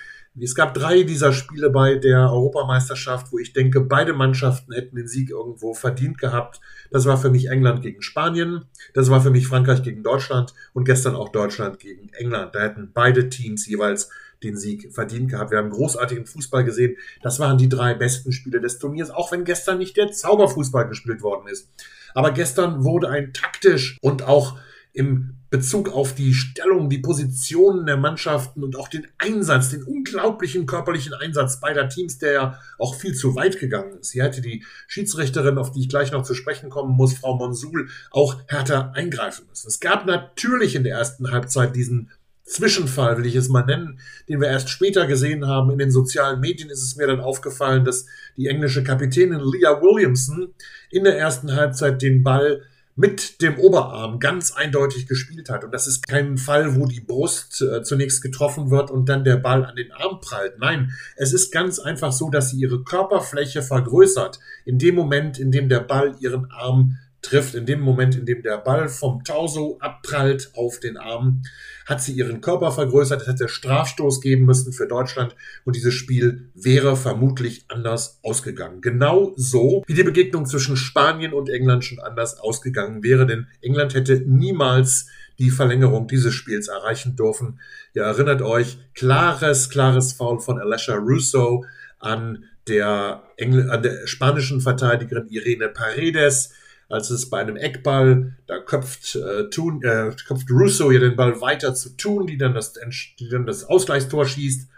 es 0.42 0.54
gab 0.54 0.74
drei 0.74 1.02
dieser 1.02 1.32
Spiele 1.32 1.70
bei 1.70 1.96
der 1.96 2.30
Europameisterschaft, 2.30 3.32
wo 3.32 3.38
ich 3.38 3.52
denke, 3.52 3.80
beide 3.80 4.12
Mannschaften 4.12 4.72
hätten 4.72 4.96
den 4.96 5.08
Sieg 5.08 5.30
irgendwo 5.30 5.74
verdient 5.74 6.18
gehabt. 6.18 6.60
Das 6.90 7.06
war 7.06 7.18
für 7.18 7.30
mich 7.30 7.48
England 7.48 7.82
gegen 7.82 8.02
Spanien, 8.02 8.64
das 8.94 9.10
war 9.10 9.20
für 9.20 9.30
mich 9.30 9.46
Frankreich 9.46 9.82
gegen 9.82 10.02
Deutschland 10.02 10.54
und 10.72 10.84
gestern 10.84 11.14
auch 11.14 11.30
Deutschland 11.30 11.78
gegen 11.78 12.08
England. 12.14 12.54
Da 12.54 12.60
hätten 12.60 12.90
beide 12.92 13.28
Teams 13.28 13.66
jeweils 13.66 14.10
den 14.42 14.56
Sieg 14.56 14.92
verdient 14.92 15.30
gehabt. 15.30 15.50
Wir 15.50 15.58
haben 15.58 15.70
großartigen 15.70 16.26
Fußball 16.26 16.64
gesehen. 16.64 16.96
Das 17.22 17.38
waren 17.38 17.58
die 17.58 17.68
drei 17.68 17.94
besten 17.94 18.32
Spiele 18.32 18.60
des 18.60 18.78
Turniers, 18.78 19.10
auch 19.10 19.32
wenn 19.32 19.44
gestern 19.44 19.78
nicht 19.78 19.96
der 19.96 20.12
Zauberfußball 20.12 20.88
gespielt 20.88 21.22
worden 21.22 21.48
ist. 21.48 21.68
Aber 22.14 22.32
gestern 22.32 22.84
wurde 22.84 23.08
ein 23.08 23.32
taktisch 23.32 23.98
und 24.00 24.22
auch 24.22 24.58
im 24.92 25.36
Bezug 25.50 25.88
auf 25.88 26.14
die 26.14 26.32
Stellung, 26.32 26.88
die 26.88 26.98
Positionen 26.98 27.84
der 27.84 27.96
Mannschaften 27.96 28.62
und 28.62 28.76
auch 28.76 28.88
den 28.88 29.06
Einsatz, 29.18 29.70
den 29.70 29.82
unglaublichen 29.82 30.64
körperlichen 30.66 31.12
Einsatz 31.12 31.60
beider 31.60 31.88
Teams, 31.88 32.18
der 32.18 32.32
ja 32.32 32.58
auch 32.78 32.94
viel 32.94 33.14
zu 33.14 33.34
weit 33.34 33.58
gegangen 33.58 33.98
ist. 34.00 34.12
Hier 34.12 34.24
hätte 34.24 34.42
die 34.42 34.64
Schiedsrichterin, 34.86 35.58
auf 35.58 35.72
die 35.72 35.80
ich 35.80 35.88
gleich 35.88 36.12
noch 36.12 36.22
zu 36.22 36.34
sprechen 36.34 36.70
kommen 36.70 36.96
muss, 36.96 37.18
Frau 37.18 37.36
Monsul, 37.36 37.88
auch 38.12 38.36
härter 38.46 38.92
eingreifen 38.94 39.46
müssen. 39.48 39.66
Es 39.66 39.80
gab 39.80 40.06
natürlich 40.06 40.76
in 40.76 40.84
der 40.84 40.96
ersten 40.96 41.32
Halbzeit 41.32 41.74
diesen 41.74 42.10
Zwischenfall, 42.44 43.16
will 43.16 43.26
ich 43.26 43.36
es 43.36 43.48
mal 43.48 43.64
nennen, 43.64 44.00
den 44.28 44.40
wir 44.40 44.48
erst 44.48 44.70
später 44.70 45.06
gesehen 45.06 45.46
haben. 45.46 45.70
In 45.70 45.78
den 45.78 45.92
sozialen 45.92 46.40
Medien 46.40 46.68
ist 46.68 46.82
es 46.82 46.96
mir 46.96 47.06
dann 47.06 47.20
aufgefallen, 47.20 47.84
dass 47.84 48.06
die 48.36 48.48
englische 48.48 48.82
Kapitänin 48.82 49.40
Leah 49.40 49.80
Williamson 49.80 50.52
in 50.90 51.04
der 51.04 51.16
ersten 51.16 51.54
Halbzeit 51.54 52.02
den 52.02 52.24
Ball 52.24 52.62
mit 53.00 53.40
dem 53.40 53.58
Oberarm 53.58 54.20
ganz 54.20 54.52
eindeutig 54.52 55.06
gespielt 55.06 55.48
hat. 55.48 55.64
Und 55.64 55.72
das 55.72 55.86
ist 55.86 56.06
kein 56.06 56.36
Fall, 56.36 56.76
wo 56.76 56.84
die 56.84 57.00
Brust 57.00 57.62
äh, 57.62 57.82
zunächst 57.82 58.20
getroffen 58.20 58.70
wird 58.70 58.90
und 58.90 59.08
dann 59.08 59.24
der 59.24 59.38
Ball 59.38 59.64
an 59.64 59.74
den 59.74 59.90
Arm 59.90 60.20
prallt. 60.20 60.58
Nein, 60.58 60.92
es 61.16 61.32
ist 61.32 61.50
ganz 61.50 61.78
einfach 61.78 62.12
so, 62.12 62.28
dass 62.28 62.50
sie 62.50 62.60
ihre 62.60 62.84
Körperfläche 62.84 63.62
vergrößert. 63.62 64.38
In 64.66 64.78
dem 64.78 64.96
Moment, 64.96 65.38
in 65.38 65.50
dem 65.50 65.70
der 65.70 65.80
Ball 65.80 66.14
ihren 66.20 66.50
Arm 66.50 66.98
trifft, 67.22 67.54
in 67.54 67.64
dem 67.64 67.80
Moment, 67.80 68.16
in 68.16 68.26
dem 68.26 68.42
der 68.42 68.58
Ball 68.58 68.90
vom 68.90 69.24
Torso 69.24 69.78
abprallt 69.80 70.50
auf 70.54 70.78
den 70.78 70.98
Arm, 70.98 71.42
hat 71.90 72.00
sie 72.00 72.12
ihren 72.12 72.40
Körper 72.40 72.70
vergrößert. 72.70 73.22
Es 73.22 73.28
hätte 73.28 73.48
Strafstoß 73.48 74.20
geben 74.20 74.44
müssen 74.46 74.72
für 74.72 74.86
Deutschland 74.86 75.34
und 75.64 75.74
dieses 75.74 75.92
Spiel 75.92 76.48
wäre 76.54 76.96
vermutlich 76.96 77.64
anders 77.68 78.20
ausgegangen. 78.22 78.80
Genau 78.80 79.32
so 79.36 79.82
wie 79.86 79.94
die 79.94 80.04
Begegnung 80.04 80.46
zwischen 80.46 80.76
Spanien 80.76 81.34
und 81.34 81.50
England 81.50 81.84
schon 81.84 81.98
anders 81.98 82.38
ausgegangen 82.38 83.02
wäre, 83.02 83.26
denn 83.26 83.48
England 83.60 83.94
hätte 83.94 84.22
niemals 84.24 85.08
die 85.40 85.50
Verlängerung 85.50 86.06
dieses 86.06 86.32
Spiels 86.32 86.68
erreichen 86.68 87.16
dürfen. 87.16 87.60
Ihr 87.94 88.02
erinnert 88.02 88.40
euch, 88.40 88.78
klares, 88.94 89.68
klares 89.68 90.12
Foul 90.12 90.38
von 90.38 90.60
Alessia 90.60 90.94
Russo 90.94 91.64
an 91.98 92.44
der, 92.68 93.24
Engl 93.36 93.68
an 93.68 93.82
der 93.82 94.06
spanischen 94.06 94.60
Verteidigerin 94.60 95.26
Irene 95.28 95.68
Paredes 95.68 96.52
als 96.90 97.10
es 97.10 97.30
bei 97.30 97.40
einem 97.40 97.56
Eckball, 97.56 98.36
da 98.46 98.58
köpft, 98.58 99.14
äh, 99.14 99.48
Thun, 99.48 99.82
äh, 99.82 100.10
köpft 100.26 100.50
Russo 100.50 100.90
hier 100.90 101.00
den 101.00 101.16
Ball 101.16 101.40
weiter 101.40 101.74
zu 101.74 101.96
tun, 101.96 102.26
die 102.26 102.36
dann 102.36 102.52
das, 102.52 102.74
die 103.18 103.28
dann 103.28 103.46
das 103.46 103.64
Ausgleichstor 103.64 104.26
schießt. 104.26 104.68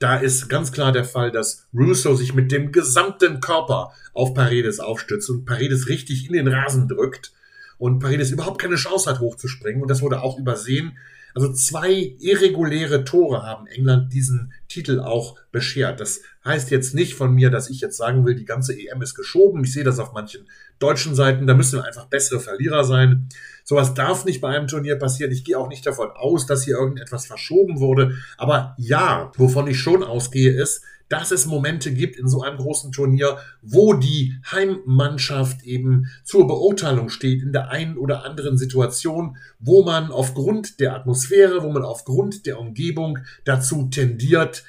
Da 0.00 0.16
ist 0.16 0.48
ganz 0.48 0.70
klar 0.70 0.92
der 0.92 1.04
Fall, 1.04 1.30
dass 1.30 1.66
Russo 1.72 2.14
sich 2.14 2.34
mit 2.34 2.52
dem 2.52 2.72
gesamten 2.72 3.40
Körper 3.40 3.92
auf 4.12 4.34
Paredes 4.34 4.80
aufstützt 4.80 5.30
und 5.30 5.46
Paredes 5.46 5.88
richtig 5.88 6.26
in 6.26 6.34
den 6.34 6.48
Rasen 6.48 6.88
drückt 6.88 7.32
und 7.78 8.00
Paredes 8.00 8.30
überhaupt 8.30 8.60
keine 8.60 8.76
Chance 8.76 9.08
hat, 9.08 9.20
hochzuspringen. 9.20 9.80
Und 9.80 9.90
das 9.90 10.02
wurde 10.02 10.20
auch 10.20 10.38
übersehen. 10.38 10.98
Also 11.34 11.52
zwei 11.52 12.14
irreguläre 12.20 13.04
Tore 13.04 13.42
haben 13.42 13.66
England 13.66 14.12
diesen 14.12 14.52
Titel 14.68 15.00
auch 15.00 15.36
beschert. 15.50 15.98
Das 15.98 16.20
heißt 16.44 16.70
jetzt 16.70 16.94
nicht 16.94 17.14
von 17.14 17.34
mir, 17.34 17.50
dass 17.50 17.70
ich 17.70 17.80
jetzt 17.80 17.96
sagen 17.96 18.24
will, 18.24 18.36
die 18.36 18.44
ganze 18.44 18.72
EM 18.72 19.02
ist 19.02 19.16
geschoben. 19.16 19.64
Ich 19.64 19.72
sehe 19.72 19.82
das 19.82 19.98
auf 19.98 20.12
manchen 20.12 20.46
deutschen 20.78 21.14
Seiten. 21.16 21.46
Da 21.48 21.54
müssen 21.54 21.80
wir 21.80 21.84
einfach 21.84 22.06
bessere 22.06 22.38
Verlierer 22.38 22.84
sein. 22.84 23.28
Sowas 23.64 23.94
darf 23.94 24.24
nicht 24.24 24.40
bei 24.40 24.48
einem 24.48 24.68
Turnier 24.68 24.96
passieren. 24.96 25.32
Ich 25.32 25.44
gehe 25.44 25.58
auch 25.58 25.68
nicht 25.68 25.86
davon 25.86 26.10
aus, 26.10 26.46
dass 26.46 26.64
hier 26.64 26.76
irgendetwas 26.76 27.26
verschoben 27.26 27.80
wurde. 27.80 28.16
Aber 28.36 28.76
ja, 28.78 29.32
wovon 29.36 29.66
ich 29.66 29.80
schon 29.80 30.04
ausgehe, 30.04 30.52
ist, 30.52 30.84
dass 31.08 31.30
es 31.30 31.46
Momente 31.46 31.92
gibt 31.92 32.16
in 32.16 32.28
so 32.28 32.42
einem 32.42 32.56
großen 32.56 32.92
Turnier, 32.92 33.38
wo 33.62 33.94
die 33.94 34.34
Heimmannschaft 34.50 35.62
eben 35.64 36.06
zur 36.24 36.46
Beurteilung 36.46 37.08
steht 37.08 37.42
in 37.42 37.52
der 37.52 37.70
einen 37.70 37.96
oder 37.96 38.24
anderen 38.24 38.58
Situation, 38.58 39.36
wo 39.58 39.84
man 39.84 40.10
aufgrund 40.10 40.80
der 40.80 40.94
Atmosphäre, 40.94 41.62
wo 41.62 41.70
man 41.70 41.82
aufgrund 41.82 42.46
der 42.46 42.58
Umgebung 42.58 43.18
dazu 43.44 43.88
tendiert, 43.90 44.64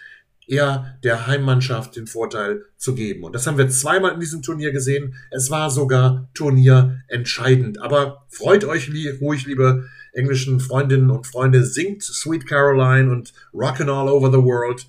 eher 0.47 0.97
der 1.03 1.27
Heimmannschaft 1.27 1.95
den 1.95 2.07
Vorteil 2.07 2.65
zu 2.77 2.95
geben. 2.95 3.23
Und 3.23 3.33
das 3.33 3.47
haben 3.47 3.57
wir 3.57 3.67
zweimal 3.69 4.13
in 4.13 4.19
diesem 4.19 4.41
Turnier 4.41 4.71
gesehen. 4.71 5.15
Es 5.31 5.49
war 5.49 5.71
sogar 5.71 6.29
turnierentscheidend. 6.33 7.81
Aber 7.81 8.25
freut 8.29 8.63
euch 8.65 8.91
ruhig, 9.21 9.45
liebe 9.45 9.85
englischen 10.13 10.59
Freundinnen 10.59 11.09
und 11.09 11.27
Freunde, 11.27 11.65
singt 11.65 12.03
Sweet 12.03 12.47
Caroline 12.47 13.11
und 13.11 13.33
Rockin' 13.53 13.89
All 13.89 14.07
Over 14.07 14.31
the 14.31 14.43
World. 14.43 14.87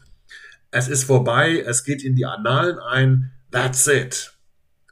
Es 0.71 0.89
ist 0.89 1.05
vorbei, 1.05 1.63
es 1.67 1.85
geht 1.85 2.05
in 2.05 2.17
die 2.17 2.27
Annalen 2.27 2.79
ein. 2.79 3.33
That's 3.51 3.87
it. 3.87 4.37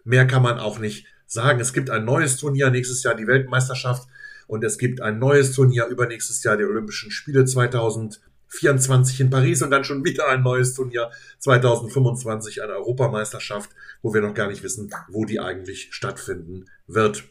Mehr 0.04 0.26
kann 0.26 0.42
man 0.42 0.58
auch 0.58 0.78
nicht 0.78 1.06
sagen. 1.26 1.60
Es 1.60 1.72
gibt 1.72 1.90
ein 1.90 2.04
neues 2.04 2.36
Turnier, 2.36 2.70
nächstes 2.70 3.02
Jahr 3.02 3.14
die 3.14 3.26
Weltmeisterschaft 3.26 4.08
und 4.46 4.64
es 4.64 4.78
gibt 4.78 5.00
ein 5.00 5.18
neues 5.18 5.52
Turnier 5.52 5.86
übernächstes 5.86 6.42
Jahr 6.42 6.56
die 6.56 6.64
Olympischen 6.64 7.10
Spiele 7.10 7.44
2024 7.44 9.20
in 9.20 9.30
Paris 9.30 9.62
und 9.62 9.70
dann 9.70 9.84
schon 9.84 10.04
wieder 10.04 10.28
ein 10.28 10.42
neues 10.42 10.74
Turnier 10.74 11.10
2025, 11.38 12.62
eine 12.62 12.74
Europameisterschaft, 12.74 13.70
wo 14.02 14.12
wir 14.14 14.20
noch 14.20 14.34
gar 14.34 14.48
nicht 14.48 14.62
wissen, 14.62 14.90
wo 15.08 15.24
die 15.24 15.40
eigentlich 15.40 15.88
stattfinden 15.92 16.66
wird. 16.86 17.24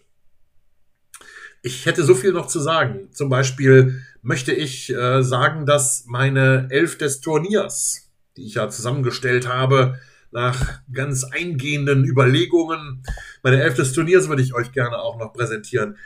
Ich 1.62 1.86
hätte 1.86 2.04
so 2.04 2.14
viel 2.14 2.34
noch 2.34 2.48
zu 2.48 2.60
sagen. 2.60 3.10
Zum 3.14 3.30
Beispiel 3.30 4.04
möchte 4.22 4.52
ich 4.52 4.94
äh, 4.94 5.24
sagen, 5.24 5.66
dass 5.66 6.04
meine 6.08 6.68
Elf 6.70 6.98
des 6.98 7.22
Turniers 7.22 8.03
die 8.38 8.46
ich 8.46 8.56
ja 8.56 8.70
zusammengestellt 8.70 9.48
habe, 9.48 10.00
nach 10.32 10.80
ganz 10.92 11.24
eingehenden 11.24 12.06
Überlegungen. 12.06 13.04
Meine 13.44 13.62
Elf 13.62 13.75
des 13.75 13.94
Turniers 13.94 14.28
würde 14.30 14.42
ich 14.42 14.54
euch 14.54 14.72
gerne 14.72 14.98
auch 14.98 15.20
noch 15.20 15.34
präsentieren. 15.34 15.98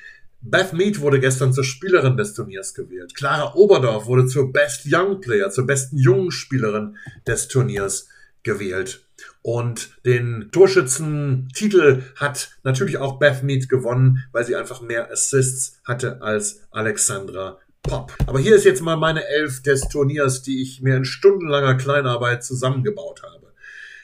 Beth 0.41 0.73
Mead 0.73 0.99
wurde 0.99 1.19
gestern 1.19 1.53
zur 1.53 1.63
Spielerin 1.63 2.17
des 2.17 2.33
Turniers 2.33 2.73
gewählt. 2.73 3.15
Clara 3.15 3.55
Oberdorf 3.55 4.05
wurde 4.05 4.27
zur 4.27 4.51
Best 4.51 4.83
Young 4.85 5.19
Player, 5.19 5.49
zur 5.49 5.65
besten 5.65 5.97
jungen 5.97 6.31
Spielerin 6.31 6.97
des 7.25 7.47
Turniers 7.47 8.09
gewählt. 8.43 9.01
Und 9.41 9.97
den 10.05 10.49
Torschützentitel 10.51 12.03
hat 12.15 12.51
natürlich 12.63 12.97
auch 12.97 13.17
Beth 13.17 13.43
Mead 13.43 13.67
gewonnen, 13.67 14.25
weil 14.31 14.45
sie 14.45 14.55
einfach 14.55 14.81
mehr 14.81 15.11
Assists 15.11 15.79
hatte 15.85 16.21
als 16.21 16.61
Alexandra 16.71 17.59
Pop. 17.87 18.13
Aber 18.27 18.39
hier 18.39 18.55
ist 18.55 18.65
jetzt 18.65 18.81
mal 18.81 18.97
meine 18.97 19.25
Elf 19.27 19.63
des 19.63 19.81
Turniers, 19.87 20.43
die 20.43 20.61
ich 20.61 20.81
mir 20.81 20.97
in 20.97 21.05
stundenlanger 21.05 21.75
Kleinarbeit 21.75 22.43
zusammengebaut 22.43 23.23
habe. 23.23 23.36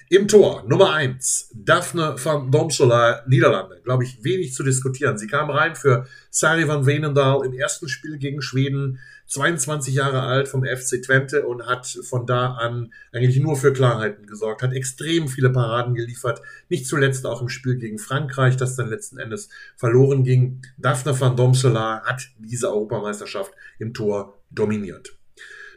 Im 0.09 0.27
Tor 0.27 0.63
Nummer 0.67 0.93
1, 0.93 1.51
Daphne 1.53 2.15
van 2.21 2.51
Domsela, 2.51 3.23
Niederlande. 3.25 3.79
Glaube 3.83 4.03
ich, 4.03 4.23
wenig 4.23 4.53
zu 4.53 4.63
diskutieren. 4.63 5.17
Sie 5.17 5.27
kam 5.27 5.49
rein 5.49 5.75
für 5.75 6.05
Sari 6.29 6.67
van 6.67 6.85
Veenendaal 6.85 7.45
im 7.45 7.53
ersten 7.53 7.87
Spiel 7.87 8.17
gegen 8.17 8.41
Schweden, 8.41 8.99
22 9.27 9.95
Jahre 9.95 10.21
alt 10.21 10.49
vom 10.49 10.65
FC 10.65 11.01
Twente 11.01 11.47
und 11.47 11.65
hat 11.65 11.87
von 12.03 12.25
da 12.25 12.53
an 12.53 12.93
eigentlich 13.13 13.39
nur 13.39 13.55
für 13.55 13.71
Klarheiten 13.71 14.27
gesorgt, 14.27 14.61
hat 14.61 14.73
extrem 14.73 15.29
viele 15.29 15.49
Paraden 15.49 15.95
geliefert, 15.95 16.41
nicht 16.69 16.85
zuletzt 16.85 17.25
auch 17.25 17.41
im 17.41 17.49
Spiel 17.49 17.77
gegen 17.77 17.97
Frankreich, 17.97 18.57
das 18.57 18.75
dann 18.75 18.89
letzten 18.89 19.17
Endes 19.17 19.49
verloren 19.77 20.23
ging. 20.23 20.61
Daphne 20.77 21.19
van 21.19 21.37
Domsela 21.37 22.03
hat 22.03 22.27
diese 22.37 22.69
Europameisterschaft 22.69 23.53
im 23.79 23.93
Tor 23.93 24.37
dominiert. 24.51 25.15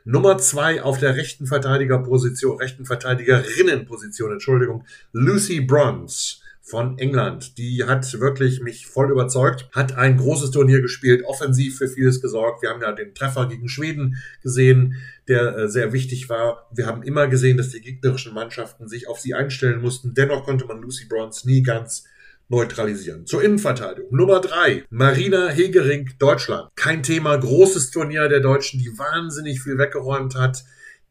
Nummer 0.09 0.39
zwei 0.39 0.83
auf 0.83 0.99
der 0.99 1.17
rechten 1.17 1.49
Verteidigerposition, 1.49 2.59
rechten 2.59 2.85
Verteidigerinnenposition, 2.85 4.31
Entschuldigung, 4.31 4.85
Lucy 5.11 5.61
Bronze 5.61 6.37
von 6.63 6.97
England. 6.97 7.59
Die 7.59 7.83
hat 7.83 8.21
wirklich 8.21 8.61
mich 8.61 8.87
voll 8.87 9.11
überzeugt, 9.11 9.69
hat 9.73 9.97
ein 9.97 10.17
großes 10.17 10.53
Turnier 10.53 10.81
gespielt, 10.81 11.25
offensiv 11.25 11.79
für 11.79 11.89
vieles 11.89 12.23
gesorgt. 12.23 12.63
Wir 12.63 12.71
haben 12.71 12.83
ja 12.83 12.93
den 12.93 13.15
Treffer 13.15 13.49
gegen 13.49 13.69
Schweden 13.69 14.23
gesehen, 14.45 14.95
der 15.27 15.57
äh, 15.57 15.69
sehr 15.69 15.93
wichtig 15.93 16.29
war. 16.29 16.69
Wir 16.73 16.87
haben 16.87 17.03
immer 17.03 17.27
gesehen, 17.27 17.57
dass 17.57 17.71
die 17.71 17.81
gegnerischen 17.81 18.33
Mannschaften 18.33 18.87
sich 18.87 19.09
auf 19.09 19.19
sie 19.19 19.35
einstellen 19.35 19.81
mussten. 19.81 20.15
Dennoch 20.15 20.45
konnte 20.45 20.67
man 20.67 20.81
Lucy 20.81 21.07
Bronze 21.07 21.49
nie 21.49 21.63
ganz 21.65 22.05
neutralisieren. 22.49 23.27
Zur 23.27 23.43
Innenverteidigung. 23.43 24.15
Nummer 24.15 24.41
drei, 24.41 24.85
Marina 24.91 25.49
Hegering, 25.49 26.11
Deutschland. 26.19 26.69
Kein 26.77 27.03
Thema, 27.03 27.37
großes 27.37 27.91
Turnier 27.91 28.29
der 28.29 28.41
Deutschen, 28.41 28.79
die 28.79 28.99
wahnsinnig 28.99 29.61
viel 29.61 29.79
weggeräumt 29.79 30.37
hat, 30.37 30.65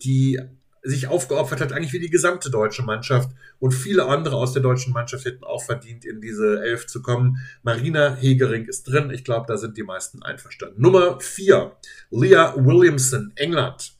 die 0.03 0.39
sich 0.85 1.07
aufgeopfert 1.07 1.61
hat, 1.61 1.73
eigentlich 1.73 1.93
wie 1.93 1.99
die 1.99 2.11
gesamte 2.11 2.51
deutsche 2.51 2.83
Mannschaft. 2.83 3.31
Und 3.59 3.71
viele 3.71 4.05
andere 4.05 4.35
aus 4.35 4.53
der 4.53 4.61
deutschen 4.61 4.93
Mannschaft 4.93 5.25
hätten 5.25 5.43
auch 5.43 5.63
verdient, 5.63 6.05
in 6.05 6.21
diese 6.21 6.61
Elf 6.61 6.85
zu 6.85 7.01
kommen. 7.01 7.37
Marina 7.63 8.15
Hegering 8.15 8.65
ist 8.65 8.83
drin. 8.83 9.09
Ich 9.09 9.23
glaube, 9.23 9.45
da 9.47 9.57
sind 9.57 9.77
die 9.77 9.83
meisten 9.83 10.21
einverstanden. 10.21 10.79
Nummer 10.79 11.19
vier, 11.19 11.75
Leah 12.11 12.53
Williamson, 12.55 13.33
England 13.35 13.93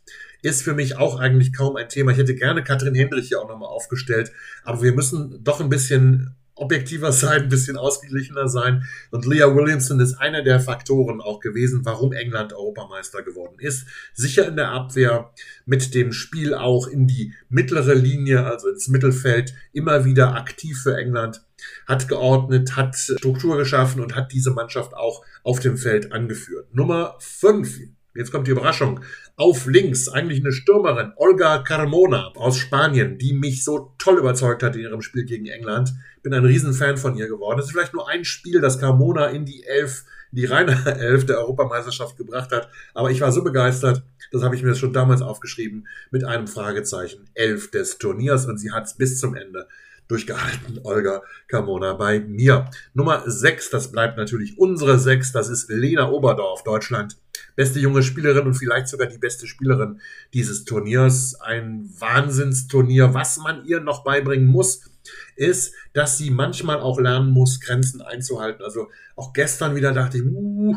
ist 0.44 0.62
für 0.62 0.76
mich 0.76 0.98
auch 0.98 1.20
eigentlich 1.20 1.54
kaum 1.54 1.76
ein 1.76 1.90
Thema. 1.90 2.12
Ich 2.12 2.20
hätte 2.20 2.36
gerne 2.36 2.64
Katrin 2.64 2.94
Hendrich 2.94 3.30
hier 3.30 3.42
auch 3.42 3.50
nochmal 3.50 3.70
aufgestellt, 3.70 4.32
aber 4.64 4.84
wir 4.84 4.94
müssen 4.94 5.44
doch 5.44 5.60
ein 5.60 5.70
bisschen 5.70 6.36
objektiver 6.56 7.12
sein, 7.12 7.44
ein 7.44 7.50
bisschen 7.50 7.78
ausgeglichener 7.78 8.48
sein. 8.48 8.84
Und 9.12 9.26
Leah 9.26 9.54
Williamson 9.56 10.00
ist 10.00 10.16
einer 10.16 10.42
der 10.42 10.60
Faktoren 10.60 11.22
auch 11.22 11.40
gewesen, 11.40 11.82
warum 11.84 12.14
England 12.14 12.54
Europameister 12.54 13.24
geworden 13.24 13.58
ist. 13.60 13.86
Sicher 14.14 14.48
in 14.48 14.56
der 14.56 14.72
Abwehr, 14.72 15.32
mit 15.66 15.94
dem 15.94 16.14
Spiel 16.14 16.54
auch 16.54 16.88
in 16.88 17.08
die 17.08 17.34
mittlere 17.50 17.94
Linie, 17.94 18.46
also 18.46 18.70
ins 18.70 18.88
Mittelfeld, 18.88 19.54
immer 19.74 20.06
wieder 20.06 20.36
aktiv 20.36 20.82
für 20.82 20.98
England, 20.98 21.42
hat 21.88 22.08
geordnet, 22.08 22.76
hat 22.76 22.96
Struktur 22.96 23.58
geschaffen 23.58 24.02
und 24.02 24.16
hat 24.16 24.32
diese 24.32 24.52
Mannschaft 24.52 24.94
auch 24.94 25.26
auf 25.44 25.60
dem 25.60 25.78
Feld 25.78 26.12
angeführt. 26.12 26.74
Nummer 26.74 27.16
5, 27.20 27.80
Jetzt 28.16 28.32
kommt 28.32 28.48
die 28.48 28.52
Überraschung. 28.52 29.02
Auf 29.36 29.66
links 29.66 30.08
eigentlich 30.08 30.40
eine 30.40 30.54
Stürmerin, 30.54 31.12
Olga 31.18 31.58
Carmona 31.60 32.32
aus 32.36 32.58
Spanien, 32.58 33.18
die 33.18 33.34
mich 33.34 33.66
so 33.66 33.94
toll 33.98 34.18
überzeugt 34.18 34.64
hat 34.64 34.78
in 34.78 34.84
ihrem 34.84 35.02
Spiel 35.02 35.26
gegen 35.26 35.48
England. 35.48 35.94
Bin 36.24 36.34
ein 36.34 36.46
Riesenfan 36.46 36.96
von 36.96 37.18
ihr 37.18 37.28
geworden. 37.28 37.60
Es 37.60 37.66
ist 37.66 37.72
vielleicht 37.72 37.94
nur 37.94 38.08
ein 38.08 38.24
Spiel, 38.24 38.62
das 38.62 38.80
Carmona 38.80 39.28
in 39.28 39.46
die 39.46 39.66
Elf, 39.66 40.06
die 40.32 40.46
reine 40.46 40.82
Elf 41.00 41.26
der 41.26 41.40
Europameisterschaft 41.40 42.16
gebracht 42.16 42.54
hat. 42.54 42.70
Aber 42.94 43.12
ich 43.12 43.20
war 43.20 43.34
so 43.34 43.44
begeistert, 43.44 44.04
das 44.32 44.44
habe 44.44 44.56
ich 44.56 44.64
mir 44.64 44.76
schon 44.76 44.94
damals 44.94 45.22
aufgeschrieben, 45.22 45.86
mit 46.10 46.24
einem 46.24 46.48
Fragezeichen 46.48 47.30
Elf 47.34 47.70
des 47.70 47.98
Turniers 47.98 48.46
und 48.46 48.58
sie 48.58 48.72
hat 48.72 48.86
es 48.86 48.94
bis 48.94 49.20
zum 49.20 49.36
Ende 49.36 49.68
durchgehalten, 50.08 50.80
Olga 50.84 51.22
Carmona 51.48 51.94
bei 51.94 52.20
mir. 52.20 52.70
Nummer 52.94 53.24
6, 53.26 53.72
das 53.72 53.92
bleibt 53.92 54.18
natürlich 54.18 54.58
unsere 54.58 55.00
6, 55.00 55.32
das 55.32 55.50
ist 55.50 55.70
Lena 55.70 56.10
Oberdorf, 56.12 56.64
Deutschland 56.64 57.18
beste 57.56 57.80
junge 57.80 58.04
Spielerin 58.04 58.46
und 58.46 58.54
vielleicht 58.56 58.88
sogar 58.88 59.08
die 59.08 59.18
beste 59.18 59.48
Spielerin 59.48 60.02
dieses 60.34 60.66
Turniers. 60.66 61.36
Ein 61.42 61.90
Wahnsinnsturnier. 62.00 63.14
Was 63.14 63.38
man 63.38 63.66
ihr 63.66 63.80
noch 63.80 64.04
beibringen 64.04 64.48
muss, 64.48 64.90
ist, 65.36 65.74
dass 65.94 66.18
sie 66.18 66.32
manchmal 66.32 66.80
auch 66.80 67.00
lernen 67.00 67.32
muss, 67.32 67.60
Grenzen 67.60 68.02
einzuhalten. 68.02 68.64
Also 68.64 68.90
auch 69.16 69.34
gestern 69.34 69.76
wieder 69.76 69.94
dachte 69.94 70.18
ich, 70.18 70.24
uh, 70.24 70.76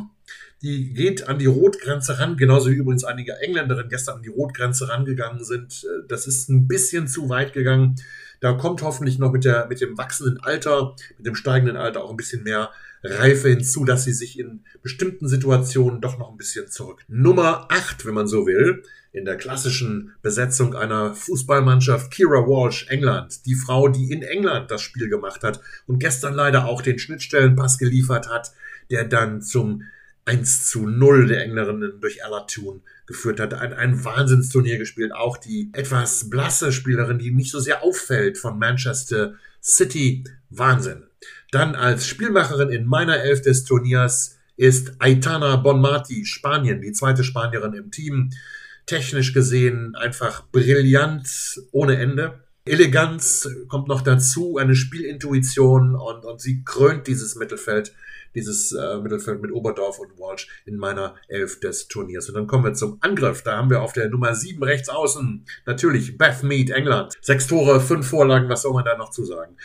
die 0.63 0.93
geht 0.93 1.29
an 1.29 1.39
die 1.39 1.47
Rotgrenze 1.47 2.19
ran, 2.19 2.37
genauso 2.37 2.71
wie 2.71 2.75
übrigens 2.75 3.05
einige 3.05 3.41
Engländerinnen 3.41 3.89
gestern 3.89 4.17
an 4.17 4.23
die 4.23 4.29
Rotgrenze 4.29 4.89
rangegangen 4.89 5.45
sind. 5.45 5.87
Das 6.09 6.27
ist 6.27 6.49
ein 6.49 6.67
bisschen 6.67 7.07
zu 7.07 7.29
weit 7.29 7.53
gegangen. 7.53 7.97
Da 8.41 8.53
kommt 8.53 8.83
hoffentlich 8.83 9.19
noch 9.19 9.33
mit, 9.33 9.45
der, 9.45 9.67
mit 9.69 9.81
dem 9.81 9.97
wachsenden 9.99 10.41
Alter, 10.41 10.95
mit 11.17 11.27
dem 11.27 11.35
steigenden 11.35 11.77
Alter 11.77 12.05
auch 12.05 12.11
ein 12.11 12.17
bisschen 12.17 12.43
mehr 12.43 12.71
Reife 13.03 13.49
hinzu, 13.49 13.85
dass 13.85 14.05
sie 14.05 14.13
sich 14.13 14.39
in 14.39 14.65
bestimmten 14.83 15.29
Situationen 15.29 16.01
doch 16.01 16.19
noch 16.19 16.31
ein 16.31 16.37
bisschen 16.37 16.69
zurück. 16.69 17.05
Nummer 17.09 17.67
8, 17.71 18.07
wenn 18.07 18.15
man 18.15 18.27
so 18.27 18.47
will, 18.47 18.83
in 19.13 19.25
der 19.25 19.37
klassischen 19.37 20.13
Besetzung 20.23 20.75
einer 20.75 21.15
Fußballmannschaft 21.15 22.11
Kira 22.11 22.47
Walsh, 22.47 22.87
England. 22.89 23.47
Die 23.47 23.55
Frau, 23.55 23.89
die 23.89 24.13
in 24.13 24.23
England 24.23 24.71
das 24.71 24.83
Spiel 24.83 25.09
gemacht 25.09 25.43
hat 25.43 25.61
und 25.87 25.99
gestern 25.99 26.35
leider 26.35 26.67
auch 26.67 26.83
den 26.83 26.99
Schnittstellenpass 26.99 27.79
geliefert 27.79 28.29
hat, 28.29 28.53
der 28.91 29.05
dann 29.05 29.43
zum 29.43 29.83
1 30.27 30.67
zu 30.67 30.87
0 30.87 31.27
der 31.27 31.43
Englerinnen 31.43 32.01
durch 32.01 32.19
Ella 32.19 32.41
Thun 32.41 32.83
geführt 33.07 33.41
hat. 33.41 33.55
Ein, 33.55 33.73
ein 33.73 34.05
Wahnsinnsturnier 34.05 34.77
gespielt. 34.77 35.13
Auch 35.15 35.39
die 35.39 35.71
etwas 35.73 36.29
blasse 36.29 36.71
Spielerin, 36.71 37.19
die 37.19 37.31
nicht 37.31 37.51
so 37.51 37.61
sehr 37.61 37.83
auffällt 37.83 38.37
von 38.37 38.59
Manchester 38.59 39.35
City. 39.63 40.25
Wahnsinn. 40.51 41.08
Dann 41.51 41.75
als 41.75 42.07
Spielmacherin 42.07 42.69
in 42.69 42.87
meiner 42.87 43.19
Elf 43.19 43.43
des 43.43 43.65
Turniers 43.65 44.39
ist 44.57 44.93
Aitana 44.99 45.57
Bonmati, 45.57 46.27
Spanien, 46.27 46.83
die 46.83 46.93
zweite 46.93 47.25
Spanierin 47.25 47.75
im 47.75 47.91
Team. 47.91 48.31
Technisch 48.87 49.33
gesehen 49.33 49.95
einfach 49.95 50.45
brillant 50.51 51.63
ohne 51.71 51.97
Ende. 51.99 52.41
Eleganz 52.65 53.49
kommt 53.69 53.89
noch 53.89 54.03
dazu, 54.03 54.59
eine 54.59 54.75
Spielintuition 54.75 55.95
und, 55.95 56.25
und 56.25 56.41
sie 56.41 56.65
krönt 56.65 57.07
dieses 57.07 57.35
Mittelfeld, 57.37 57.95
dieses 58.35 58.73
äh, 58.73 58.99
Mittelfeld 58.99 59.41
mit 59.43 59.53
Oberdorf 59.53 59.99
und 59.99 60.19
Walsh 60.19 60.49
in 60.67 60.77
meiner 60.77 61.15
Elf 61.29 61.61
des 61.61 61.89
Turniers. 61.89 62.29
Und 62.29 62.35
dann 62.35 62.47
kommen 62.47 62.65
wir 62.65 62.75
zum 62.75 62.99
Angriff. 63.01 63.43
Da 63.43 63.57
haben 63.57 63.71
wir 63.71 63.83
auf 63.83 63.93
der 63.93 64.09
Nummer 64.09 64.35
7 64.35 64.63
rechts 64.63 64.89
außen 64.89 65.45
natürlich 65.67 66.19
Beth 66.19 66.43
Mead, 66.43 66.71
England. 66.71 67.15
Sechs 67.21 67.47
Tore, 67.47 67.81
fünf 67.81 68.09
Vorlagen, 68.09 68.49
was 68.49 68.63
soll 68.63 68.73
man 68.73 68.85
da 68.85 68.97
noch 68.97 69.11
zu 69.11 69.25
sagen? 69.25 69.57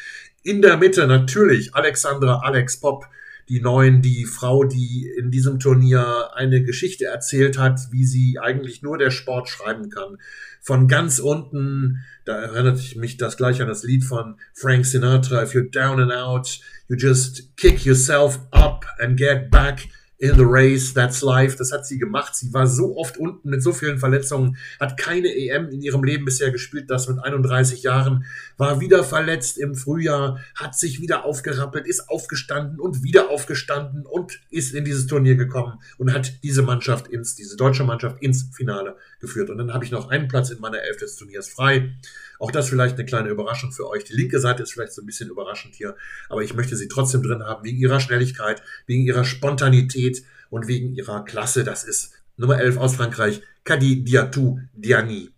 In 0.43 0.61
der 0.61 0.77
Mitte 0.77 1.07
natürlich 1.07 1.73
Alexandra 1.73 2.39
Alex 2.43 2.79
Pop, 2.79 3.05
die 3.49 3.61
Neuen, 3.61 4.01
die 4.01 4.25
Frau, 4.25 4.63
die 4.63 5.09
in 5.17 5.31
diesem 5.31 5.59
Turnier 5.59 6.29
eine 6.33 6.63
Geschichte 6.63 7.05
erzählt 7.05 7.57
hat, 7.57 7.79
wie 7.91 8.05
sie 8.05 8.39
eigentlich 8.39 8.81
nur 8.81 8.97
der 8.97 9.11
Sport 9.11 9.49
schreiben 9.49 9.89
kann. 9.89 10.17
Von 10.61 10.87
ganz 10.87 11.19
unten, 11.19 11.99
da 12.25 12.41
erinnert 12.41 12.95
mich 12.95 13.17
das 13.17 13.37
gleich 13.37 13.61
an 13.61 13.67
das 13.67 13.83
Lied 13.83 14.03
von 14.03 14.35
Frank 14.53 14.85
Sinatra, 14.85 15.43
if 15.43 15.53
you're 15.53 15.69
down 15.69 15.99
and 15.99 16.11
out, 16.11 16.59
you 16.87 16.95
just 16.95 17.55
kick 17.57 17.85
yourself 17.85 18.39
up 18.51 18.85
and 18.99 19.17
get 19.17 19.51
back 19.51 19.87
in 20.23 20.37
the 20.37 20.45
race, 20.45 20.93
that's 20.93 21.21
life. 21.21 21.57
Das 21.57 21.73
hat 21.73 21.85
sie 21.85 21.99
gemacht. 21.99 22.33
Sie 22.33 22.53
war 22.53 22.65
so 22.65 22.95
oft 22.95 23.17
unten 23.17 23.49
mit 23.49 23.61
so 23.61 23.73
vielen 23.73 23.99
Verletzungen, 23.99 24.55
hat 24.79 24.95
keine 24.95 25.27
EM 25.27 25.67
in 25.67 25.81
ihrem 25.81 26.01
Leben 26.01 26.23
bisher 26.23 26.49
gespielt, 26.49 26.89
das 26.89 27.09
mit 27.09 27.21
31 27.21 27.83
Jahren, 27.83 28.25
war 28.55 28.79
wieder 28.79 29.03
verletzt 29.03 29.57
im 29.57 29.75
Frühjahr, 29.75 30.39
hat 30.55 30.77
sich 30.77 31.01
wieder 31.01 31.25
aufgerappelt, 31.25 31.85
ist 31.85 32.09
aufgestanden 32.09 32.79
und 32.79 33.03
wieder 33.03 33.31
aufgestanden 33.31 34.05
und 34.05 34.39
ist 34.49 34.73
in 34.73 34.85
dieses 34.85 35.07
Turnier 35.07 35.35
gekommen 35.35 35.79
und 35.97 36.13
hat 36.13 36.41
diese 36.41 36.61
Mannschaft 36.61 37.09
ins, 37.09 37.35
diese 37.35 37.57
deutsche 37.57 37.83
Mannschaft 37.83 38.21
ins 38.21 38.49
Finale 38.55 38.95
geführt. 39.19 39.49
Und 39.49 39.57
dann 39.57 39.73
habe 39.73 39.83
ich 39.83 39.91
noch 39.91 40.09
einen 40.09 40.29
Platz 40.29 40.51
in 40.51 40.61
meiner 40.61 40.81
Elf 40.83 40.95
des 40.95 41.17
Turniers 41.17 41.49
frei. 41.49 41.91
Auch 42.39 42.51
das 42.51 42.69
vielleicht 42.69 42.95
eine 42.95 43.05
kleine 43.05 43.29
Überraschung 43.29 43.71
für 43.71 43.87
euch. 43.87 44.03
Die 44.03 44.13
linke 44.13 44.39
Seite 44.39 44.63
ist 44.63 44.73
vielleicht 44.73 44.93
so 44.93 45.01
ein 45.01 45.05
bisschen 45.05 45.29
überraschend 45.29 45.75
hier, 45.75 45.95
aber 46.29 46.43
ich 46.43 46.53
möchte 46.53 46.75
sie 46.75 46.87
trotzdem 46.87 47.23
drin 47.23 47.43
haben, 47.43 47.63
wegen 47.63 47.77
ihrer 47.77 47.99
Schnelligkeit, 47.99 48.61
wegen 48.85 49.03
ihrer 49.03 49.23
Spontanität 49.23 50.23
und 50.49 50.67
wegen 50.67 50.93
ihrer 50.93 51.23
Klasse. 51.25 51.63
Das 51.63 51.83
ist 51.83 52.13
Nummer 52.37 52.59
11 52.59 52.77
aus 52.77 52.95
Frankreich, 52.95 53.41
Kadi 53.63 54.03
Diatou 54.03 54.59
Diani. 54.73 55.29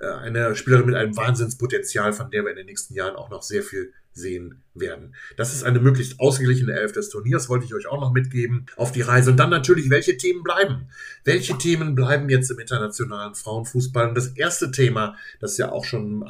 Äh, 0.00 0.06
eine 0.06 0.54
Spielerin 0.56 0.86
mit 0.86 0.94
einem 0.94 1.16
Wahnsinnspotenzial, 1.16 2.12
von 2.12 2.30
der 2.30 2.44
wir 2.44 2.50
in 2.50 2.56
den 2.56 2.66
nächsten 2.66 2.94
Jahren 2.94 3.16
auch 3.16 3.30
noch 3.30 3.42
sehr 3.42 3.62
viel 3.62 3.92
sehen 4.14 4.62
werden. 4.74 5.14
Das 5.36 5.54
ist 5.54 5.62
eine 5.64 5.80
möglichst 5.80 6.20
ausgeglichene 6.20 6.72
Elf 6.72 6.92
des 6.92 7.08
Turniers, 7.08 7.48
wollte 7.48 7.64
ich 7.64 7.74
euch 7.74 7.86
auch 7.86 8.00
noch 8.00 8.12
mitgeben 8.12 8.66
auf 8.76 8.92
die 8.92 9.02
Reise. 9.02 9.30
Und 9.30 9.36
dann 9.36 9.50
natürlich, 9.50 9.90
welche 9.90 10.16
Themen 10.16 10.42
bleiben? 10.42 10.88
Welche 11.24 11.56
Themen 11.58 11.94
bleiben 11.94 12.28
jetzt 12.28 12.50
im 12.50 12.58
internationalen 12.58 13.34
Frauenfußball? 13.34 14.08
Und 14.08 14.14
das 14.16 14.28
erste 14.28 14.70
Thema, 14.70 15.16
das 15.40 15.58
ja 15.58 15.70
auch 15.70 15.84
schon 15.84 16.24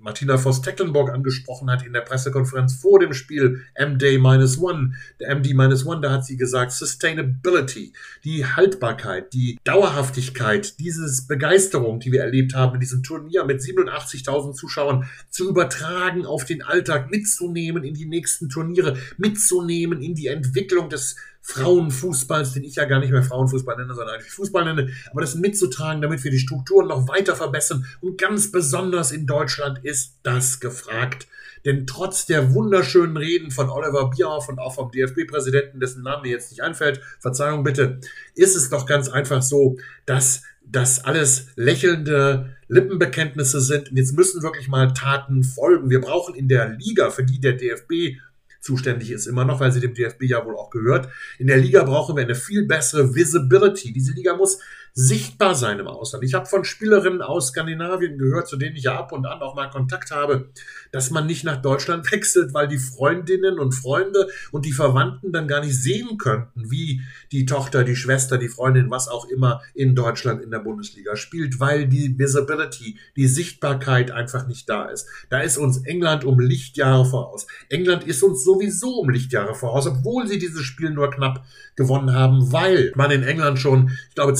Martina 0.00 0.38
Voss-Tecklenburg 0.38 1.10
angesprochen 1.10 1.70
hat 1.70 1.84
in 1.84 1.92
der 1.92 2.02
Pressekonferenz 2.02 2.74
vor 2.74 3.00
dem 3.00 3.12
Spiel 3.12 3.64
MD-1, 3.74 4.92
der 5.20 5.36
MD-1, 5.36 6.00
da 6.00 6.12
hat 6.12 6.24
sie 6.24 6.36
gesagt, 6.36 6.72
Sustainability, 6.72 7.92
die 8.24 8.46
Haltbarkeit, 8.46 9.32
die 9.32 9.58
Dauerhaftigkeit, 9.64 10.78
dieses 10.78 11.26
Begeisterung, 11.26 11.98
die 12.00 12.12
wir 12.12 12.20
erlebt 12.20 12.54
haben 12.54 12.74
in 12.74 12.80
diesem 12.80 13.02
Turnier 13.02 13.44
mit 13.44 13.60
87.000 13.60 14.54
Zuschauern, 14.54 15.08
zu 15.30 15.48
übertragen 15.48 16.24
auf 16.24 16.44
den 16.44 16.62
Alltag, 16.62 17.10
mitzunehmen 17.28 17.84
in 17.84 17.94
die 17.94 18.06
nächsten 18.06 18.48
Turniere, 18.48 18.96
mitzunehmen 19.18 20.00
in 20.00 20.14
die 20.14 20.28
Entwicklung 20.28 20.88
des 20.88 21.16
Frauenfußballs, 21.42 22.52
den 22.52 22.64
ich 22.64 22.76
ja 22.76 22.84
gar 22.84 23.00
nicht 23.00 23.10
mehr 23.10 23.22
Frauenfußball 23.22 23.76
nenne, 23.76 23.94
sondern 23.94 24.16
eigentlich 24.16 24.32
Fußball 24.32 24.64
nenne, 24.64 24.90
aber 25.10 25.20
das 25.20 25.34
mitzutragen, 25.34 26.02
damit 26.02 26.24
wir 26.24 26.30
die 26.30 26.38
Strukturen 26.38 26.88
noch 26.88 27.08
weiter 27.08 27.36
verbessern. 27.36 27.86
Und 28.00 28.18
ganz 28.18 28.50
besonders 28.50 29.12
in 29.12 29.26
Deutschland 29.26 29.84
ist 29.84 30.18
das 30.22 30.60
gefragt. 30.60 31.26
Denn 31.64 31.86
trotz 31.86 32.26
der 32.26 32.54
wunderschönen 32.54 33.16
Reden 33.16 33.50
von 33.50 33.70
Oliver 33.70 34.10
Bierhoff 34.10 34.48
und 34.48 34.58
auch 34.58 34.74
vom 34.74 34.90
DFB-Präsidenten, 34.90 35.80
dessen 35.80 36.02
Name 36.02 36.22
mir 36.22 36.30
jetzt 36.32 36.50
nicht 36.50 36.62
einfällt, 36.62 37.00
Verzeihung 37.20 37.64
bitte, 37.64 38.00
ist 38.34 38.56
es 38.56 38.70
doch 38.70 38.86
ganz 38.86 39.08
einfach 39.08 39.42
so, 39.42 39.76
dass 40.06 40.42
das 40.70 41.04
alles 41.04 41.48
lächelnde 41.56 42.56
Lippenbekenntnisse 42.68 43.60
sind. 43.60 43.90
Und 43.90 43.96
jetzt 43.96 44.16
müssen 44.16 44.42
wirklich 44.42 44.68
mal 44.68 44.92
Taten 44.92 45.42
folgen. 45.42 45.90
Wir 45.90 46.00
brauchen 46.00 46.34
in 46.34 46.48
der 46.48 46.68
Liga, 46.68 47.10
für 47.10 47.24
die 47.24 47.40
der 47.40 47.54
DFB 47.54 48.18
zuständig 48.60 49.10
ist, 49.10 49.26
immer 49.26 49.44
noch, 49.44 49.60
weil 49.60 49.72
sie 49.72 49.80
dem 49.80 49.94
DFB 49.94 50.24
ja 50.24 50.44
wohl 50.44 50.56
auch 50.56 50.70
gehört. 50.70 51.08
In 51.38 51.46
der 51.46 51.58
Liga 51.58 51.84
brauchen 51.84 52.16
wir 52.16 52.24
eine 52.24 52.34
viel 52.34 52.66
bessere 52.66 53.14
Visibility. 53.14 53.92
Diese 53.92 54.12
Liga 54.12 54.36
muss 54.36 54.58
sichtbar 55.00 55.54
sein 55.54 55.78
im 55.78 55.86
Ausland. 55.86 56.24
Ich 56.24 56.34
habe 56.34 56.46
von 56.46 56.64
Spielerinnen 56.64 57.22
aus 57.22 57.48
Skandinavien 57.48 58.18
gehört, 58.18 58.48
zu 58.48 58.56
denen 58.56 58.74
ich 58.74 58.82
ja 58.82 58.98
ab 58.98 59.12
und 59.12 59.26
an 59.26 59.40
auch 59.42 59.54
mal 59.54 59.70
Kontakt 59.70 60.10
habe, 60.10 60.48
dass 60.90 61.12
man 61.12 61.24
nicht 61.24 61.44
nach 61.44 61.62
Deutschland 61.62 62.10
wechselt, 62.12 62.52
weil 62.52 62.66
die 62.66 62.78
Freundinnen 62.78 63.60
und 63.60 63.76
Freunde 63.76 64.26
und 64.50 64.64
die 64.64 64.72
Verwandten 64.72 65.30
dann 65.30 65.46
gar 65.46 65.64
nicht 65.64 65.80
sehen 65.80 66.18
könnten, 66.18 66.72
wie 66.72 67.02
die 67.30 67.46
Tochter, 67.46 67.84
die 67.84 67.94
Schwester, 67.94 68.38
die 68.38 68.48
Freundin, 68.48 68.90
was 68.90 69.06
auch 69.06 69.26
immer 69.26 69.62
in 69.72 69.94
Deutschland 69.94 70.42
in 70.42 70.50
der 70.50 70.58
Bundesliga 70.58 71.14
spielt, 71.14 71.60
weil 71.60 71.86
die 71.86 72.18
Visibility, 72.18 72.98
die 73.14 73.28
Sichtbarkeit 73.28 74.10
einfach 74.10 74.48
nicht 74.48 74.68
da 74.68 74.86
ist. 74.86 75.06
Da 75.30 75.38
ist 75.38 75.58
uns 75.58 75.78
England 75.84 76.24
um 76.24 76.40
Lichtjahre 76.40 77.04
voraus. 77.04 77.46
England 77.68 78.02
ist 78.02 78.24
uns 78.24 78.42
sowieso 78.42 78.98
um 78.98 79.10
Lichtjahre 79.10 79.54
voraus, 79.54 79.86
obwohl 79.86 80.26
sie 80.26 80.40
dieses 80.40 80.62
Spiel 80.62 80.90
nur 80.90 81.08
knapp 81.12 81.44
gewonnen 81.76 82.12
haben, 82.12 82.52
weil 82.52 82.92
man 82.96 83.12
in 83.12 83.22
England 83.22 83.60
schon, 83.60 83.92
ich 84.08 84.16
glaube 84.16 84.34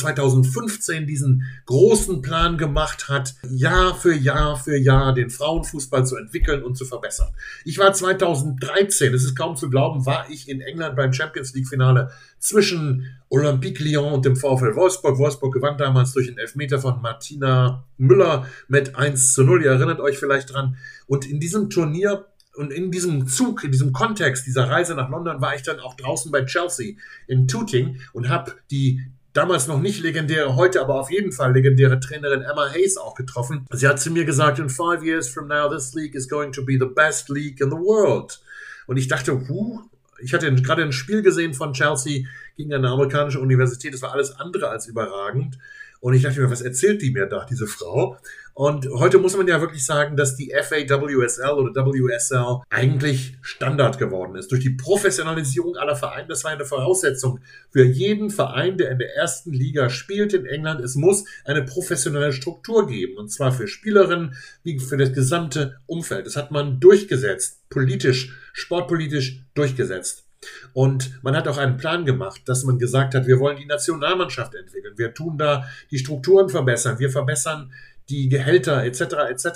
2015 0.50 1.06
diesen 1.06 1.44
großen 1.66 2.22
Plan 2.22 2.58
gemacht 2.58 3.08
hat, 3.08 3.34
Jahr 3.50 3.94
für 3.94 4.14
Jahr 4.14 4.56
für 4.56 4.76
Jahr 4.76 5.14
den 5.14 5.30
Frauenfußball 5.30 6.06
zu 6.06 6.16
entwickeln 6.16 6.62
und 6.62 6.76
zu 6.76 6.84
verbessern. 6.84 7.32
Ich 7.64 7.78
war 7.78 7.92
2013, 7.92 9.14
es 9.14 9.24
ist 9.24 9.36
kaum 9.36 9.56
zu 9.56 9.70
glauben, 9.70 10.06
war 10.06 10.28
ich 10.30 10.48
in 10.48 10.60
England 10.60 10.96
beim 10.96 11.12
Champions 11.12 11.54
League 11.54 11.68
Finale 11.68 12.10
zwischen 12.38 13.06
Olympique 13.28 13.82
Lyon 13.82 14.14
und 14.14 14.24
dem 14.24 14.36
VfL 14.36 14.74
Wolfsburg. 14.74 15.18
Wolfsburg 15.18 15.54
gewann 15.54 15.76
damals 15.76 16.12
durch 16.12 16.28
einen 16.28 16.38
Elfmeter 16.38 16.78
von 16.78 17.00
Martina 17.02 17.84
Müller 17.96 18.46
mit 18.68 18.96
1 18.96 19.34
zu 19.34 19.44
0. 19.44 19.62
Ihr 19.62 19.72
erinnert 19.72 20.00
euch 20.00 20.18
vielleicht 20.18 20.52
dran. 20.52 20.76
Und 21.06 21.26
in 21.26 21.40
diesem 21.40 21.68
Turnier 21.68 22.26
und 22.58 22.72
in 22.72 22.90
diesem 22.90 23.28
Zug, 23.28 23.62
in 23.62 23.70
diesem 23.70 23.92
Kontext 23.92 24.46
dieser 24.46 24.68
Reise 24.68 24.94
nach 24.94 25.08
London 25.08 25.40
war 25.40 25.54
ich 25.54 25.62
dann 25.62 25.78
auch 25.78 25.94
draußen 25.94 26.32
bei 26.32 26.44
Chelsea 26.44 26.96
in 27.28 27.46
Tooting 27.46 28.00
und 28.12 28.28
habe 28.28 28.52
die 28.70 29.06
damals 29.32 29.66
noch 29.66 29.80
nicht 29.80 30.00
legendäre, 30.02 30.56
heute 30.56 30.80
aber 30.80 31.00
auf 31.00 31.10
jeden 31.10 31.32
Fall 31.32 31.52
legendäre 31.52 32.00
Trainerin 32.00 32.42
Emma 32.42 32.70
Hayes 32.70 32.96
auch 32.96 33.14
getroffen. 33.14 33.66
Sie 33.70 33.86
hat 33.86 34.00
zu 34.00 34.10
mir 34.10 34.24
gesagt, 34.24 34.58
in 34.58 34.68
five 34.68 35.02
years 35.02 35.28
from 35.28 35.48
now, 35.48 35.68
this 35.68 35.94
league 35.94 36.14
is 36.14 36.28
going 36.28 36.52
to 36.52 36.64
be 36.64 36.78
the 36.78 36.86
best 36.86 37.28
league 37.28 37.60
in 37.60 37.70
the 37.70 37.76
world. 37.76 38.40
Und 38.86 38.96
ich 38.96 39.08
dachte, 39.08 39.48
huh, 39.48 39.80
ich 40.20 40.34
hatte 40.34 40.52
gerade 40.54 40.82
ein 40.82 40.92
Spiel 40.92 41.22
gesehen 41.22 41.54
von 41.54 41.72
Chelsea 41.72 42.24
gegen 42.56 42.72
eine 42.74 42.88
amerikanische 42.88 43.40
Universität, 43.40 43.94
das 43.94 44.02
war 44.02 44.12
alles 44.12 44.32
andere 44.32 44.68
als 44.68 44.86
überragend. 44.86 45.58
Und 46.00 46.14
ich 46.14 46.22
dachte 46.22 46.40
mir, 46.40 46.50
was 46.50 46.62
erzählt 46.62 47.02
die 47.02 47.10
mir 47.10 47.26
da, 47.26 47.44
diese 47.44 47.66
Frau? 47.66 48.18
Und 48.58 48.88
heute 48.90 49.18
muss 49.18 49.36
man 49.36 49.46
ja 49.46 49.60
wirklich 49.60 49.86
sagen, 49.86 50.16
dass 50.16 50.34
die 50.34 50.52
FAWSL 50.52 51.52
oder 51.52 51.86
WSL 51.86 52.62
eigentlich 52.68 53.36
Standard 53.40 53.98
geworden 53.98 54.34
ist. 54.34 54.50
Durch 54.50 54.64
die 54.64 54.70
Professionalisierung 54.70 55.76
aller 55.76 55.94
Vereine, 55.94 56.26
das 56.26 56.42
war 56.42 56.50
eine 56.50 56.64
Voraussetzung 56.64 57.38
für 57.70 57.84
jeden 57.84 58.30
Verein, 58.30 58.76
der 58.76 58.90
in 58.90 58.98
der 58.98 59.14
ersten 59.14 59.52
Liga 59.52 59.90
spielt 59.90 60.34
in 60.34 60.44
England. 60.44 60.80
Es 60.80 60.96
muss 60.96 61.24
eine 61.44 61.62
professionelle 61.62 62.32
Struktur 62.32 62.88
geben. 62.88 63.16
Und 63.16 63.28
zwar 63.28 63.52
für 63.52 63.68
Spielerinnen 63.68 64.34
wie 64.64 64.80
für 64.80 64.96
das 64.96 65.12
gesamte 65.12 65.78
Umfeld. 65.86 66.26
Das 66.26 66.34
hat 66.34 66.50
man 66.50 66.80
durchgesetzt, 66.80 67.60
politisch, 67.70 68.36
sportpolitisch 68.52 69.44
durchgesetzt. 69.54 70.24
Und 70.72 71.22
man 71.22 71.36
hat 71.36 71.46
auch 71.46 71.58
einen 71.58 71.76
Plan 71.76 72.04
gemacht, 72.04 72.42
dass 72.46 72.64
man 72.64 72.80
gesagt 72.80 73.14
hat, 73.14 73.28
wir 73.28 73.38
wollen 73.38 73.56
die 73.56 73.66
Nationalmannschaft 73.66 74.56
entwickeln. 74.56 74.94
Wir 74.96 75.14
tun 75.14 75.38
da 75.38 75.68
die 75.92 75.98
Strukturen 75.98 76.48
verbessern. 76.48 76.98
Wir 76.98 77.10
verbessern 77.10 77.70
die 78.08 78.28
Gehälter 78.28 78.84
etc. 78.84 79.00
etc. 79.30 79.48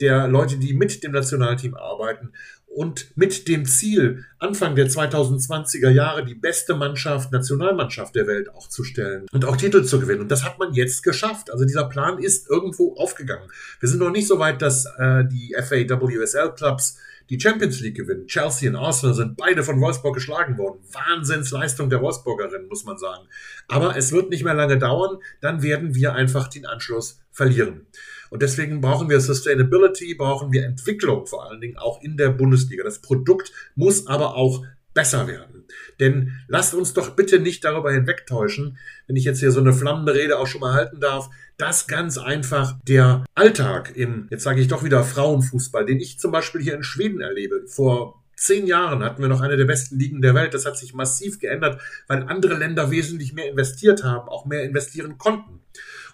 der 0.00 0.28
Leute, 0.28 0.58
die 0.58 0.74
mit 0.74 1.02
dem 1.02 1.12
Nationalteam 1.12 1.74
arbeiten 1.74 2.32
und 2.70 3.16
mit 3.16 3.48
dem 3.48 3.64
Ziel, 3.64 4.24
Anfang 4.38 4.76
der 4.76 4.88
2020er 4.88 5.90
Jahre 5.90 6.24
die 6.24 6.36
beste 6.36 6.76
Mannschaft, 6.76 7.32
Nationalmannschaft 7.32 8.14
der 8.14 8.28
Welt 8.28 8.48
auch 8.54 8.68
zu 8.68 8.84
stellen 8.84 9.26
und 9.32 9.44
auch 9.44 9.56
Titel 9.56 9.84
zu 9.84 9.98
gewinnen. 9.98 10.20
Und 10.20 10.30
das 10.30 10.44
hat 10.44 10.60
man 10.60 10.72
jetzt 10.72 11.02
geschafft. 11.02 11.52
Also 11.52 11.64
dieser 11.64 11.88
Plan 11.88 12.18
ist 12.18 12.48
irgendwo 12.48 12.94
aufgegangen. 12.94 13.50
Wir 13.80 13.88
sind 13.88 13.98
noch 13.98 14.12
nicht 14.12 14.28
so 14.28 14.38
weit, 14.38 14.62
dass 14.62 14.86
äh, 14.98 15.24
die 15.24 15.54
FAWSL-Clubs 15.58 16.98
die 17.30 17.40
Champions 17.40 17.80
League 17.80 17.96
gewinnen. 17.96 18.26
Chelsea 18.26 18.68
und 18.68 18.76
Arsenal 18.76 19.14
sind 19.14 19.36
beide 19.36 19.62
von 19.62 19.80
Wolfsburg 19.80 20.14
geschlagen 20.14 20.58
worden. 20.58 20.80
Wahnsinnsleistung 20.92 21.88
der 21.88 22.02
Wolfsburgerinnen, 22.02 22.68
muss 22.68 22.84
man 22.84 22.98
sagen. 22.98 23.26
Aber 23.68 23.96
es 23.96 24.10
wird 24.12 24.30
nicht 24.30 24.44
mehr 24.44 24.54
lange 24.54 24.78
dauern, 24.78 25.18
dann 25.40 25.62
werden 25.62 25.94
wir 25.94 26.14
einfach 26.14 26.48
den 26.48 26.66
Anschluss 26.66 27.20
verlieren. 27.30 27.86
Und 28.30 28.42
deswegen 28.42 28.80
brauchen 28.80 29.08
wir 29.08 29.20
Sustainability, 29.20 30.14
brauchen 30.14 30.52
wir 30.52 30.64
Entwicklung 30.64 31.26
vor 31.26 31.48
allen 31.48 31.60
Dingen 31.60 31.78
auch 31.78 32.02
in 32.02 32.16
der 32.16 32.30
Bundesliga. 32.30 32.84
Das 32.84 33.00
Produkt 33.00 33.52
muss 33.74 34.06
aber 34.06 34.34
auch 34.34 34.64
besser 34.94 35.26
werden. 35.26 35.64
Denn 36.00 36.32
lasst 36.48 36.74
uns 36.74 36.92
doch 36.92 37.10
bitte 37.10 37.38
nicht 37.38 37.64
darüber 37.64 37.92
hinwegtäuschen, 37.92 38.78
wenn 39.06 39.16
ich 39.16 39.24
jetzt 39.24 39.40
hier 39.40 39.52
so 39.52 39.60
eine 39.60 39.72
flammende 39.72 40.14
Rede 40.14 40.38
auch 40.38 40.46
schon 40.46 40.60
mal 40.60 40.72
halten 40.72 41.00
darf, 41.00 41.30
dass 41.56 41.86
ganz 41.86 42.18
einfach 42.18 42.78
der 42.88 43.24
Alltag 43.34 43.96
im, 43.96 44.26
jetzt 44.30 44.44
sage 44.44 44.60
ich 44.60 44.68
doch 44.68 44.82
wieder 44.82 45.04
Frauenfußball, 45.04 45.84
den 45.86 46.00
ich 46.00 46.18
zum 46.18 46.32
Beispiel 46.32 46.60
hier 46.60 46.74
in 46.74 46.82
Schweden 46.82 47.20
erlebe, 47.20 47.66
vor 47.66 48.20
zehn 48.40 48.66
Jahren 48.66 49.04
hatten 49.04 49.20
wir 49.20 49.28
noch 49.28 49.42
eine 49.42 49.58
der 49.58 49.66
besten 49.66 49.98
Ligen 49.98 50.22
der 50.22 50.34
Welt. 50.34 50.54
Das 50.54 50.64
hat 50.64 50.78
sich 50.78 50.94
massiv 50.94 51.38
geändert, 51.38 51.80
weil 52.08 52.22
andere 52.22 52.54
Länder 52.54 52.90
wesentlich 52.90 53.34
mehr 53.34 53.50
investiert 53.50 54.02
haben, 54.02 54.28
auch 54.28 54.46
mehr 54.46 54.64
investieren 54.64 55.18
konnten. 55.18 55.59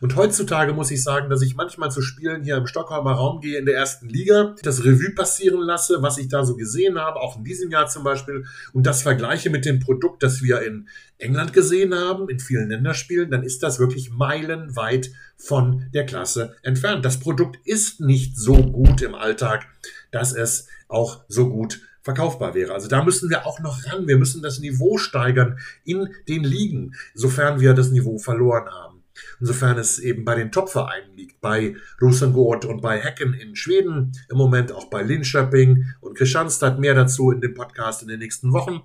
Und 0.00 0.16
heutzutage 0.16 0.72
muss 0.72 0.90
ich 0.90 1.02
sagen, 1.02 1.30
dass 1.30 1.42
ich 1.42 1.56
manchmal 1.56 1.90
zu 1.90 2.02
Spielen 2.02 2.42
hier 2.42 2.56
im 2.56 2.66
Stockholmer 2.66 3.12
Raum 3.12 3.40
gehe 3.40 3.58
in 3.58 3.66
der 3.66 3.76
ersten 3.76 4.08
Liga, 4.08 4.54
das 4.62 4.84
Revue 4.84 5.14
passieren 5.14 5.60
lasse, 5.60 6.02
was 6.02 6.18
ich 6.18 6.28
da 6.28 6.44
so 6.44 6.56
gesehen 6.56 6.98
habe, 6.98 7.20
auch 7.20 7.38
in 7.38 7.44
diesem 7.44 7.70
Jahr 7.70 7.86
zum 7.86 8.04
Beispiel, 8.04 8.44
und 8.72 8.86
das 8.86 9.02
vergleiche 9.02 9.50
mit 9.50 9.64
dem 9.64 9.80
Produkt, 9.80 10.22
das 10.22 10.42
wir 10.42 10.62
in 10.62 10.88
England 11.18 11.52
gesehen 11.52 11.94
haben, 11.94 12.28
in 12.28 12.40
vielen 12.40 12.68
Länderspielen, 12.68 13.30
dann 13.30 13.42
ist 13.42 13.62
das 13.62 13.78
wirklich 13.78 14.10
meilenweit 14.10 15.10
von 15.36 15.86
der 15.94 16.04
Klasse 16.04 16.56
entfernt. 16.62 17.04
Das 17.04 17.20
Produkt 17.20 17.58
ist 17.64 18.00
nicht 18.00 18.36
so 18.36 18.54
gut 18.54 19.02
im 19.02 19.14
Alltag, 19.14 19.66
dass 20.10 20.34
es 20.34 20.68
auch 20.88 21.24
so 21.28 21.48
gut 21.48 21.80
verkaufbar 22.02 22.54
wäre. 22.54 22.72
Also 22.72 22.86
da 22.86 23.02
müssen 23.02 23.30
wir 23.30 23.46
auch 23.46 23.58
noch 23.60 23.84
ran. 23.86 24.06
Wir 24.06 24.16
müssen 24.16 24.40
das 24.40 24.60
Niveau 24.60 24.96
steigern 24.96 25.58
in 25.84 26.08
den 26.28 26.44
Ligen, 26.44 26.94
sofern 27.14 27.60
wir 27.60 27.74
das 27.74 27.90
Niveau 27.90 28.18
verloren 28.18 28.68
haben. 28.70 28.95
Insofern 29.40 29.78
es 29.78 29.98
eben 29.98 30.24
bei 30.24 30.34
den 30.34 30.52
Top-Vereinen 30.52 31.16
liegt, 31.16 31.40
bei 31.40 31.76
Rosengård 32.00 32.64
und 32.64 32.80
bei 32.80 33.00
Hecken 33.00 33.34
in 33.34 33.56
Schweden, 33.56 34.12
im 34.30 34.36
Moment 34.36 34.72
auch 34.72 34.86
bei 34.86 35.02
Linköping 35.02 35.84
und 36.00 36.16
Kristianstad, 36.16 36.78
mehr 36.78 36.94
dazu 36.94 37.30
in 37.30 37.40
dem 37.40 37.54
Podcast 37.54 38.02
in 38.02 38.08
den 38.08 38.18
nächsten 38.18 38.52
Wochen, 38.52 38.82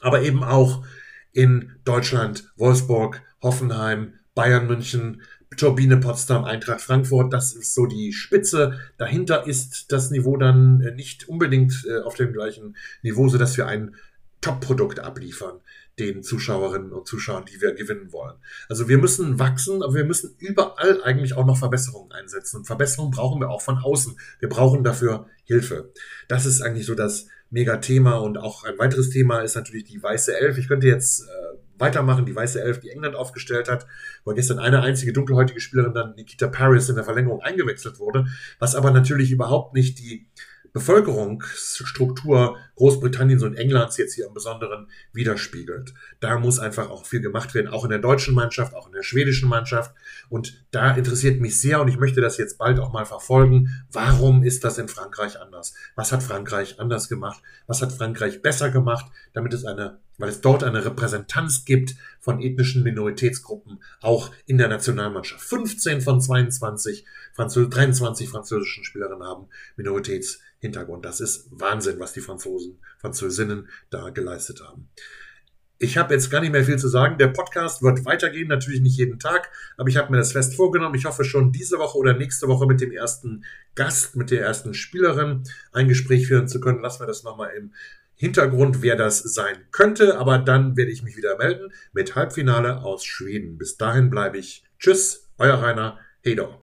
aber 0.00 0.22
eben 0.22 0.44
auch 0.44 0.84
in 1.32 1.72
Deutschland, 1.84 2.52
Wolfsburg, 2.56 3.22
Hoffenheim, 3.42 4.14
Bayern 4.34 4.66
München, 4.66 5.22
Turbine 5.56 5.98
Potsdam, 5.98 6.44
Eintracht 6.44 6.80
Frankfurt, 6.80 7.32
das 7.32 7.52
ist 7.52 7.74
so 7.74 7.86
die 7.86 8.12
Spitze. 8.12 8.78
Dahinter 8.98 9.46
ist 9.46 9.92
das 9.92 10.10
Niveau 10.10 10.36
dann 10.36 10.78
nicht 10.96 11.28
unbedingt 11.28 11.86
äh, 11.88 12.00
auf 12.00 12.14
dem 12.14 12.32
gleichen 12.32 12.76
Niveau, 13.02 13.28
sodass 13.28 13.56
wir 13.56 13.66
ein 13.66 13.94
Top-Produkt 14.40 15.00
abliefern 15.00 15.60
den 15.98 16.22
Zuschauerinnen 16.22 16.92
und 16.92 17.06
Zuschauern, 17.06 17.44
die 17.44 17.60
wir 17.60 17.72
gewinnen 17.72 18.12
wollen. 18.12 18.34
Also 18.68 18.88
wir 18.88 18.98
müssen 18.98 19.38
wachsen, 19.38 19.82
aber 19.82 19.94
wir 19.94 20.04
müssen 20.04 20.34
überall 20.38 21.02
eigentlich 21.02 21.34
auch 21.34 21.46
noch 21.46 21.56
Verbesserungen 21.56 22.12
einsetzen. 22.12 22.58
Und 22.58 22.66
Verbesserungen 22.66 23.12
brauchen 23.12 23.40
wir 23.40 23.50
auch 23.50 23.62
von 23.62 23.78
außen. 23.78 24.16
Wir 24.40 24.48
brauchen 24.48 24.82
dafür 24.82 25.26
Hilfe. 25.44 25.92
Das 26.28 26.46
ist 26.46 26.62
eigentlich 26.62 26.86
so 26.86 26.94
das 26.94 27.26
Megathema 27.50 28.16
und 28.16 28.36
auch 28.36 28.64
ein 28.64 28.78
weiteres 28.78 29.10
Thema 29.10 29.40
ist 29.40 29.54
natürlich 29.54 29.84
die 29.84 30.02
weiße 30.02 30.36
Elf. 30.36 30.58
Ich 30.58 30.66
könnte 30.66 30.88
jetzt 30.88 31.20
äh, 31.20 31.54
weitermachen, 31.78 32.26
die 32.26 32.34
weiße 32.34 32.60
Elf, 32.60 32.80
die 32.80 32.90
England 32.90 33.14
aufgestellt 33.14 33.68
hat, 33.68 33.86
weil 34.24 34.34
gestern 34.34 34.58
eine 34.58 34.82
einzige 34.82 35.12
dunkelhäutige 35.12 35.60
Spielerin 35.60 35.94
dann 35.94 36.14
Nikita 36.16 36.48
Paris 36.48 36.88
in 36.88 36.96
der 36.96 37.04
Verlängerung 37.04 37.42
eingewechselt 37.42 38.00
wurde, 38.00 38.26
was 38.58 38.74
aber 38.74 38.90
natürlich 38.90 39.30
überhaupt 39.30 39.74
nicht 39.74 39.98
die 40.00 40.26
Bevölkerungsstruktur 40.74 42.58
Großbritanniens 42.74 43.44
und 43.44 43.54
Englands 43.54 43.96
jetzt 43.96 44.14
hier 44.14 44.26
im 44.26 44.34
Besonderen 44.34 44.88
widerspiegelt. 45.12 45.94
Da 46.18 46.38
muss 46.40 46.58
einfach 46.58 46.90
auch 46.90 47.06
viel 47.06 47.20
gemacht 47.20 47.54
werden, 47.54 47.68
auch 47.68 47.84
in 47.84 47.90
der 47.90 48.00
deutschen 48.00 48.34
Mannschaft, 48.34 48.74
auch 48.74 48.88
in 48.88 48.92
der 48.92 49.04
schwedischen 49.04 49.48
Mannschaft. 49.48 49.94
Und 50.28 50.64
da 50.72 50.90
interessiert 50.94 51.40
mich 51.40 51.60
sehr 51.60 51.80
und 51.80 51.86
ich 51.86 51.96
möchte 51.96 52.20
das 52.20 52.38
jetzt 52.38 52.58
bald 52.58 52.80
auch 52.80 52.92
mal 52.92 53.06
verfolgen. 53.06 53.84
Warum 53.92 54.42
ist 54.42 54.64
das 54.64 54.78
in 54.78 54.88
Frankreich 54.88 55.40
anders? 55.40 55.74
Was 55.94 56.10
hat 56.10 56.24
Frankreich 56.24 56.80
anders 56.80 57.08
gemacht? 57.08 57.40
Was 57.68 57.80
hat 57.80 57.92
Frankreich 57.92 58.42
besser 58.42 58.70
gemacht, 58.70 59.06
damit 59.32 59.54
es 59.54 59.64
eine 59.64 59.98
weil 60.18 60.28
es 60.28 60.40
dort 60.40 60.62
eine 60.62 60.84
Repräsentanz 60.84 61.64
gibt 61.64 61.96
von 62.20 62.40
ethnischen 62.40 62.82
Minoritätsgruppen, 62.82 63.82
auch 64.00 64.30
in 64.46 64.58
der 64.58 64.68
Nationalmannschaft. 64.68 65.42
15 65.42 66.00
von 66.00 66.20
22, 66.20 67.04
Französ 67.32 67.68
23 67.68 68.28
französischen 68.28 68.84
Spielerinnen 68.84 69.26
haben 69.26 69.48
Minoritätshintergrund. 70.64 71.04
Das 71.04 71.20
ist 71.20 71.48
Wahnsinn, 71.50 72.00
was 72.00 72.12
die 72.12 72.20
Franzosen, 72.20 72.78
Französinnen 72.98 73.68
da 73.90 74.10
geleistet 74.10 74.62
haben. 74.62 74.88
Ich 75.78 75.98
habe 75.98 76.14
jetzt 76.14 76.30
gar 76.30 76.40
nicht 76.40 76.52
mehr 76.52 76.64
viel 76.64 76.78
zu 76.78 76.88
sagen. 76.88 77.18
Der 77.18 77.28
Podcast 77.28 77.82
wird 77.82 78.04
weitergehen, 78.04 78.48
natürlich 78.48 78.80
nicht 78.80 78.96
jeden 78.96 79.18
Tag, 79.18 79.50
aber 79.76 79.88
ich 79.88 79.96
habe 79.96 80.10
mir 80.10 80.18
das 80.18 80.32
fest 80.32 80.54
vorgenommen. 80.54 80.94
Ich 80.94 81.04
hoffe 81.04 81.24
schon 81.24 81.52
diese 81.52 81.78
Woche 81.78 81.98
oder 81.98 82.14
nächste 82.14 82.48
Woche 82.48 82.66
mit 82.66 82.80
dem 82.80 82.92
ersten 82.92 83.44
Gast, 83.74 84.16
mit 84.16 84.30
der 84.30 84.40
ersten 84.40 84.72
Spielerin 84.72 85.42
ein 85.72 85.88
Gespräch 85.88 86.28
führen 86.28 86.48
zu 86.48 86.60
können. 86.60 86.80
Lassen 86.80 87.02
wir 87.02 87.06
das 87.06 87.24
nochmal 87.24 87.50
im 87.56 87.72
Hintergrund, 88.14 88.82
wer 88.82 88.96
das 88.96 89.18
sein 89.18 89.56
könnte, 89.72 90.16
aber 90.16 90.38
dann 90.38 90.76
werde 90.76 90.92
ich 90.92 91.02
mich 91.02 91.16
wieder 91.16 91.36
melden 91.36 91.72
mit 91.92 92.14
Halbfinale 92.14 92.82
aus 92.82 93.04
Schweden. 93.04 93.58
Bis 93.58 93.76
dahin 93.76 94.08
bleibe 94.08 94.38
ich. 94.38 94.64
Tschüss, 94.78 95.28
euer 95.38 95.60
Rainer 95.60 95.98
Heder. 96.22 96.48